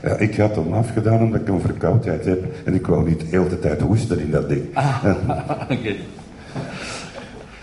Ja, 0.02 0.16
ik 0.16 0.36
had 0.36 0.54
hem 0.54 0.72
afgedaan 0.72 1.20
omdat 1.20 1.40
ik 1.40 1.48
een 1.48 1.60
verkoudheid 1.60 2.24
heb 2.24 2.44
en 2.64 2.74
ik 2.74 2.86
wou 2.86 3.08
niet 3.08 3.20
de 3.20 3.26
hele 3.26 3.58
tijd 3.58 3.80
hoesten 3.80 4.18
in 4.18 4.30
dat 4.30 4.48
ding. 4.48 4.64
Ah, 4.72 5.04
oké. 5.70 5.94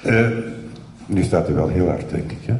Uh, 0.04 0.28
nu 1.06 1.24
staat 1.24 1.46
hij 1.46 1.56
wel 1.56 1.68
heel 1.68 1.88
hard, 1.88 2.10
denk 2.10 2.32
ik. 2.32 2.46
Hè? 2.46 2.56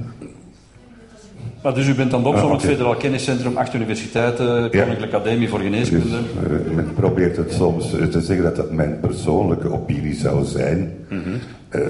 Maar 1.64 1.74
dus 1.74 1.88
u 1.88 1.96
bent 1.96 2.12
dan 2.12 2.26
ah, 2.26 2.44
okay. 2.44 2.52
het 2.52 2.62
Federaal 2.62 2.96
Kenniscentrum, 2.96 3.58
acht 3.58 3.74
universiteiten, 3.74 4.46
Koninklijke 4.46 5.16
ja. 5.16 5.18
Academie 5.18 5.50
voor 5.50 5.60
Geneeskunde. 5.60 6.08
Dus, 6.10 6.20
uh, 6.68 6.76
men 6.76 6.94
probeert 6.94 7.38
het 7.38 7.52
soms 7.52 7.90
te 7.90 8.22
zeggen 8.22 8.44
dat 8.44 8.56
dat 8.56 8.72
mijn 8.72 9.00
persoonlijke 9.00 9.72
opinie 9.72 10.16
zou 10.16 10.46
zijn. 10.46 10.94
Mm 11.10 11.22
-hmm. 11.24 11.40
uh, 11.82 11.88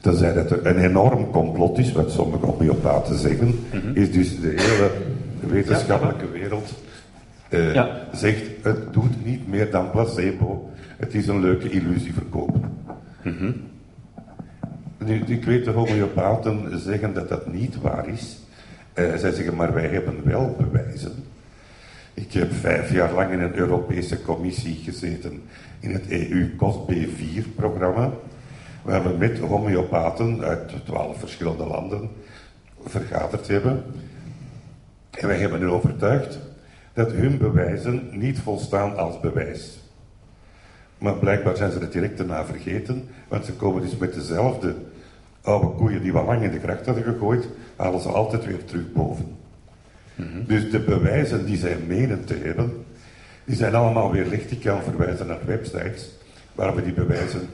tenzij 0.00 0.32
dat 0.32 0.50
er 0.50 0.66
een 0.66 0.78
enorm 0.78 1.30
complot 1.30 1.78
is, 1.78 1.92
wat 1.92 2.10
sommige 2.10 2.46
homeopaten 2.46 3.18
zeggen, 3.18 3.46
mm 3.46 3.80
-hmm. 3.80 3.94
is 3.94 4.12
dus 4.12 4.40
de 4.40 4.54
hele 4.56 4.90
wetenschappelijke 5.40 6.30
wereld 6.32 6.72
uh, 7.54 7.74
ja. 7.74 7.98
zegt 8.12 8.42
het 8.62 8.92
doet 8.92 9.24
niet 9.24 9.48
meer 9.48 9.70
dan 9.70 9.90
placebo. 9.90 10.70
Het 10.96 11.14
is 11.14 11.26
een 11.26 11.40
leuke 11.40 11.70
illusie 11.70 12.12
verkopen. 12.12 12.62
Mm 13.22 13.36
-hmm. 13.38 13.54
Nu, 15.04 15.22
ik 15.26 15.44
weet 15.44 15.64
de 15.64 15.70
homeopaten 15.70 16.80
zeggen 16.80 17.14
dat 17.14 17.28
dat 17.28 17.52
niet 17.52 17.80
waar 17.80 18.08
is. 18.08 18.38
Uh, 18.94 19.14
zij 19.14 19.32
zeggen, 19.32 19.56
maar 19.56 19.72
wij 19.72 19.86
hebben 19.86 20.24
wel 20.24 20.56
bewijzen. 20.58 21.24
Ik 22.14 22.32
heb 22.32 22.52
vijf 22.52 22.92
jaar 22.92 23.12
lang 23.12 23.32
in 23.32 23.40
een 23.40 23.54
Europese 23.54 24.22
commissie 24.22 24.80
gezeten 24.84 25.42
in 25.80 25.92
het 25.92 26.08
EU-COSB4-programma, 26.08 28.12
waar 28.82 29.02
we 29.02 29.16
met 29.18 29.38
homeopaten 29.38 30.44
uit 30.44 30.72
twaalf 30.84 31.18
verschillende 31.18 31.66
landen 31.66 32.10
vergaderd 32.84 33.48
hebben. 33.48 33.84
En 35.10 35.26
wij 35.26 35.38
hebben 35.38 35.60
hen 35.60 35.70
overtuigd 35.70 36.38
dat 36.92 37.12
hun 37.12 37.38
bewijzen 37.38 38.08
niet 38.12 38.38
volstaan 38.38 38.96
als 38.96 39.20
bewijs. 39.20 39.78
Maar 40.98 41.14
blijkbaar 41.14 41.56
zijn 41.56 41.72
ze 41.72 41.78
het 41.78 41.92
direct 41.92 42.16
daarna 42.16 42.44
vergeten, 42.44 43.08
want 43.28 43.44
ze 43.44 43.52
komen 43.52 43.82
dus 43.82 43.96
met 43.96 44.14
dezelfde 44.14 44.74
oude 45.42 45.66
koeien 45.66 46.02
die 46.02 46.12
we 46.12 46.22
lang 46.22 46.42
in 46.42 46.50
de 46.50 46.58
kracht 46.58 46.86
hadden 46.86 47.04
gegooid, 47.04 47.48
halen 47.76 48.00
ze 48.00 48.08
altijd 48.08 48.44
weer 48.44 48.64
terug 48.64 48.92
boven. 48.92 49.36
Mhm. 50.14 50.44
Dus 50.46 50.70
de 50.70 50.80
bewijzen 50.80 51.46
die 51.46 51.56
zij 51.56 51.78
menen 51.86 52.24
te 52.24 52.34
hebben, 52.34 52.84
die 53.44 53.56
zijn 53.56 53.74
allemaal 53.74 54.10
weer 54.10 54.26
licht. 54.26 54.50
Ik 54.50 54.60
kan 54.60 54.82
verwijzen 54.82 55.26
naar 55.26 55.46
websites 55.46 56.10
waar 56.52 56.74
we 56.74 56.82
die 56.82 56.92
bewijzen 56.92 57.48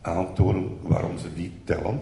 aantonen 0.00 0.68
waarom 0.82 1.18
ze 1.18 1.26
niet 1.34 1.52
tellen. 1.64 2.00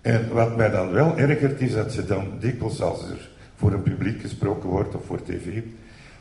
En 0.00 0.28
wat 0.32 0.56
mij 0.56 0.70
dan 0.70 0.92
wel 0.92 1.16
ergert 1.16 1.60
is 1.60 1.72
dat 1.72 1.92
ze 1.92 2.04
dan 2.04 2.26
dikwijls 2.40 2.80
als 2.80 3.02
er 3.10 3.28
voor 3.56 3.72
een 3.72 3.82
publiek 3.82 4.20
gesproken 4.20 4.68
wordt 4.68 4.94
of 4.94 5.04
voor 5.04 5.22
tv, 5.22 5.62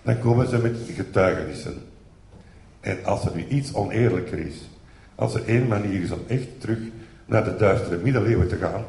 dan 0.02 0.20
komen 0.20 0.48
ze 0.48 0.58
met 0.58 0.76
getuigenissen. 0.96 1.74
En 2.80 3.06
als 3.06 3.26
er 3.26 3.36
nu 3.36 3.48
iets 3.48 3.74
oneerlijker 3.74 4.38
is, 4.38 4.70
als 5.16 5.34
er 5.34 5.46
één 5.46 5.68
manier 5.68 6.02
is 6.02 6.12
om 6.12 6.20
echt 6.28 6.48
terug 6.62 6.80
naar 7.26 7.44
de 7.44 7.56
duistere 7.56 7.98
middeleeuwen 7.98 8.48
te 8.48 8.56
gaan, 8.56 8.84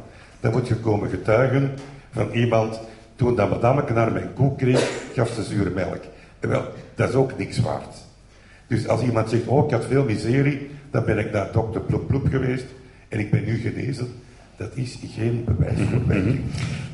dan 0.44 0.52
moet 0.52 0.68
je 0.68 0.74
komen 0.74 1.08
getuigen 1.08 1.70
van 2.10 2.30
iemand, 2.32 2.80
toen 3.16 3.36
dat 3.36 3.50
madameke 3.50 3.92
naar 3.92 4.12
mijn 4.12 4.32
koek 4.34 4.58
kreeg, 4.58 5.02
gaf 5.14 5.28
ze 5.28 5.42
zure 5.42 5.70
melk. 5.70 6.00
En 6.40 6.48
wel, 6.48 6.62
dat 6.94 7.08
is 7.08 7.14
ook 7.14 7.38
niks 7.38 7.58
waard. 7.58 7.96
Dus 8.66 8.88
als 8.88 9.02
iemand 9.02 9.30
zegt, 9.30 9.46
oh 9.46 9.64
ik 9.64 9.70
had 9.70 9.84
veel 9.84 10.04
miserie, 10.04 10.70
dan 10.90 11.04
ben 11.04 11.18
ik 11.18 11.32
naar 11.32 11.52
dokter 11.52 11.80
Ploep 11.80 12.06
Ploep 12.06 12.26
geweest 12.28 12.64
en 13.08 13.18
ik 13.18 13.30
ben 13.30 13.44
nu 13.44 13.56
genezen. 13.56 14.08
Dat 14.56 14.70
is 14.74 14.98
geen 15.14 15.44
bewijs 15.44 15.78
voor 15.90 16.16
mm 16.16 16.40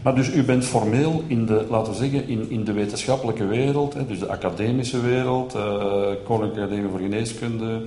Maar 0.02 0.14
dus 0.14 0.34
u 0.34 0.42
bent 0.42 0.64
formeel 0.64 1.24
in 1.26 1.46
de, 1.46 1.66
laten 1.68 1.92
we 1.92 1.98
zeggen, 1.98 2.28
in, 2.28 2.50
in 2.50 2.64
de 2.64 2.72
wetenschappelijke 2.72 3.46
wereld, 3.46 3.94
hè, 3.94 4.06
dus 4.06 4.18
de 4.18 4.28
academische 4.28 5.00
wereld, 5.00 5.54
uh, 5.54 5.62
Koninklijke 6.24 6.60
Academie 6.60 6.90
voor 6.90 7.00
Geneeskunde, 7.00 7.82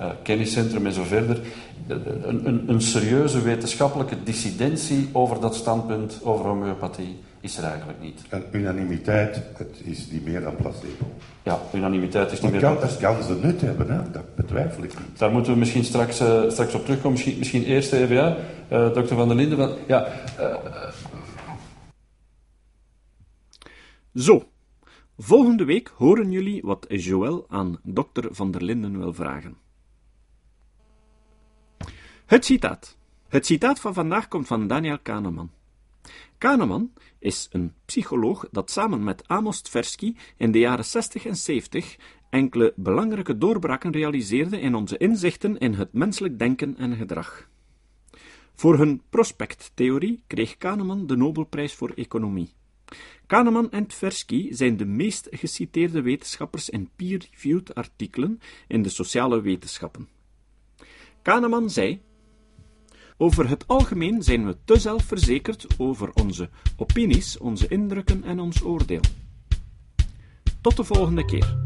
uh, 0.00 0.10
kenniscentrum 0.22 0.86
en 0.86 0.92
zo 0.92 1.02
verder, 1.02 1.40
een, 1.86 2.46
een, 2.48 2.68
een, 2.68 2.80
serieuze 2.80 3.42
wetenschappelijke 3.42 4.22
dissidentie 4.22 5.08
over 5.12 5.40
dat 5.40 5.54
standpunt 5.54 6.20
over 6.22 6.44
homeopathie 6.44 7.16
is 7.40 7.58
er 7.58 7.64
eigenlijk 7.64 8.00
niet. 8.00 8.22
En 8.28 8.44
unanimiteit, 8.50 9.42
het 9.56 9.80
is 9.82 10.10
niet 10.10 10.24
meer 10.24 10.40
dan 10.40 10.56
placebo. 10.56 11.04
Ja, 11.42 11.60
unanimiteit 11.74 12.32
is 12.32 12.40
niet 12.40 12.50
meer 12.50 12.60
kan, 12.60 12.70
dan 12.70 12.78
placebo. 12.78 13.12
kan 13.12 13.22
ze 13.22 13.34
nut 13.34 13.60
hebben, 13.60 13.90
hè? 13.90 14.10
dat 14.10 14.34
betwijfel 14.34 14.82
ik 14.82 14.98
niet. 14.98 15.18
Daar 15.18 15.30
moeten 15.30 15.52
we 15.52 15.58
misschien 15.58 15.84
straks, 15.84 16.20
uh, 16.20 16.50
straks 16.50 16.74
op 16.74 16.84
terugkomen. 16.84 17.12
Misschien, 17.12 17.38
misschien 17.38 17.64
eerst 17.64 17.92
even, 17.92 18.16
ja, 18.16 18.36
uh, 18.72 18.94
dokter 18.94 19.16
Van 19.16 19.28
der 19.28 19.36
Linden. 19.36 19.58
Van, 19.58 19.72
ja, 19.86 20.08
Zo, 24.14 24.42
volgende 25.18 25.64
week 25.64 25.92
horen 25.96 26.30
jullie 26.30 26.62
wat 26.62 26.86
Joël 26.88 27.44
aan 27.48 27.78
dokter 27.82 28.28
Van 28.30 28.50
der 28.50 28.62
Linden 28.62 28.98
wil 28.98 29.12
vragen. 29.12 29.56
Het 32.24 32.44
citaat. 32.44 32.96
Het 33.28 33.46
citaat 33.46 33.80
van 33.80 33.94
vandaag 33.94 34.28
komt 34.28 34.46
van 34.46 34.66
Daniel 34.66 34.98
Kahneman. 34.98 35.50
Kahneman 36.38 36.92
is 37.18 37.48
een 37.52 37.72
psycholoog 37.84 38.48
dat 38.50 38.70
samen 38.70 39.04
met 39.04 39.28
Amos 39.28 39.60
Tversky 39.60 40.14
in 40.36 40.52
de 40.52 40.58
jaren 40.58 40.84
60 40.84 41.26
en 41.26 41.36
70 41.36 41.96
enkele 42.30 42.72
belangrijke 42.76 43.38
doorbraken 43.38 43.92
realiseerde 43.92 44.60
in 44.60 44.74
onze 44.74 44.96
inzichten 44.96 45.58
in 45.58 45.74
het 45.74 45.92
menselijk 45.92 46.38
denken 46.38 46.76
en 46.76 46.96
gedrag. 46.96 47.48
Voor 48.54 48.78
hun 48.78 49.02
prospecttheorie 49.10 50.22
kreeg 50.26 50.56
Kahneman 50.56 51.06
de 51.06 51.16
Nobelprijs 51.16 51.74
voor 51.74 51.92
Economie. 51.94 52.52
Kahneman 53.26 53.70
en 53.70 53.86
Tversky 53.86 54.52
zijn 54.52 54.76
de 54.76 54.86
meest 54.86 55.28
geciteerde 55.30 56.02
wetenschappers 56.02 56.70
in 56.70 56.90
peer-reviewed 56.96 57.74
artikelen 57.74 58.40
in 58.68 58.82
de 58.82 58.88
sociale 58.88 59.40
wetenschappen. 59.40 60.08
Kahneman 61.22 61.70
zei 61.70 62.00
over 63.16 63.48
het 63.48 63.64
algemeen 63.66 64.22
zijn 64.22 64.46
we 64.46 64.56
te 64.64 64.78
zelfverzekerd 64.78 65.66
over 65.78 66.10
onze 66.14 66.48
opinies, 66.76 67.38
onze 67.38 67.68
indrukken 67.68 68.24
en 68.24 68.40
ons 68.40 68.62
oordeel. 68.62 69.00
Tot 70.60 70.76
de 70.76 70.84
volgende 70.84 71.24
keer. 71.24 71.56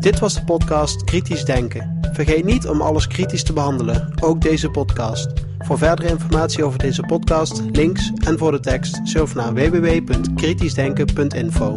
Dit 0.00 0.18
was 0.18 0.34
de 0.34 0.44
podcast 0.44 1.04
Kritisch 1.04 1.44
Denken. 1.44 1.98
Vergeet 2.12 2.44
niet 2.44 2.68
om 2.68 2.80
alles 2.80 3.06
kritisch 3.06 3.44
te 3.44 3.52
behandelen, 3.52 4.22
ook 4.22 4.40
deze 4.40 4.70
podcast. 4.70 5.32
Voor 5.58 5.78
verdere 5.78 6.08
informatie 6.08 6.64
over 6.64 6.78
deze 6.78 7.02
podcast, 7.02 7.62
links 7.72 8.12
en 8.24 8.38
voor 8.38 8.52
de 8.52 8.60
tekst, 8.60 9.00
surf 9.04 9.34
naar 9.34 9.54
www.kritischdenken.info. 9.54 11.76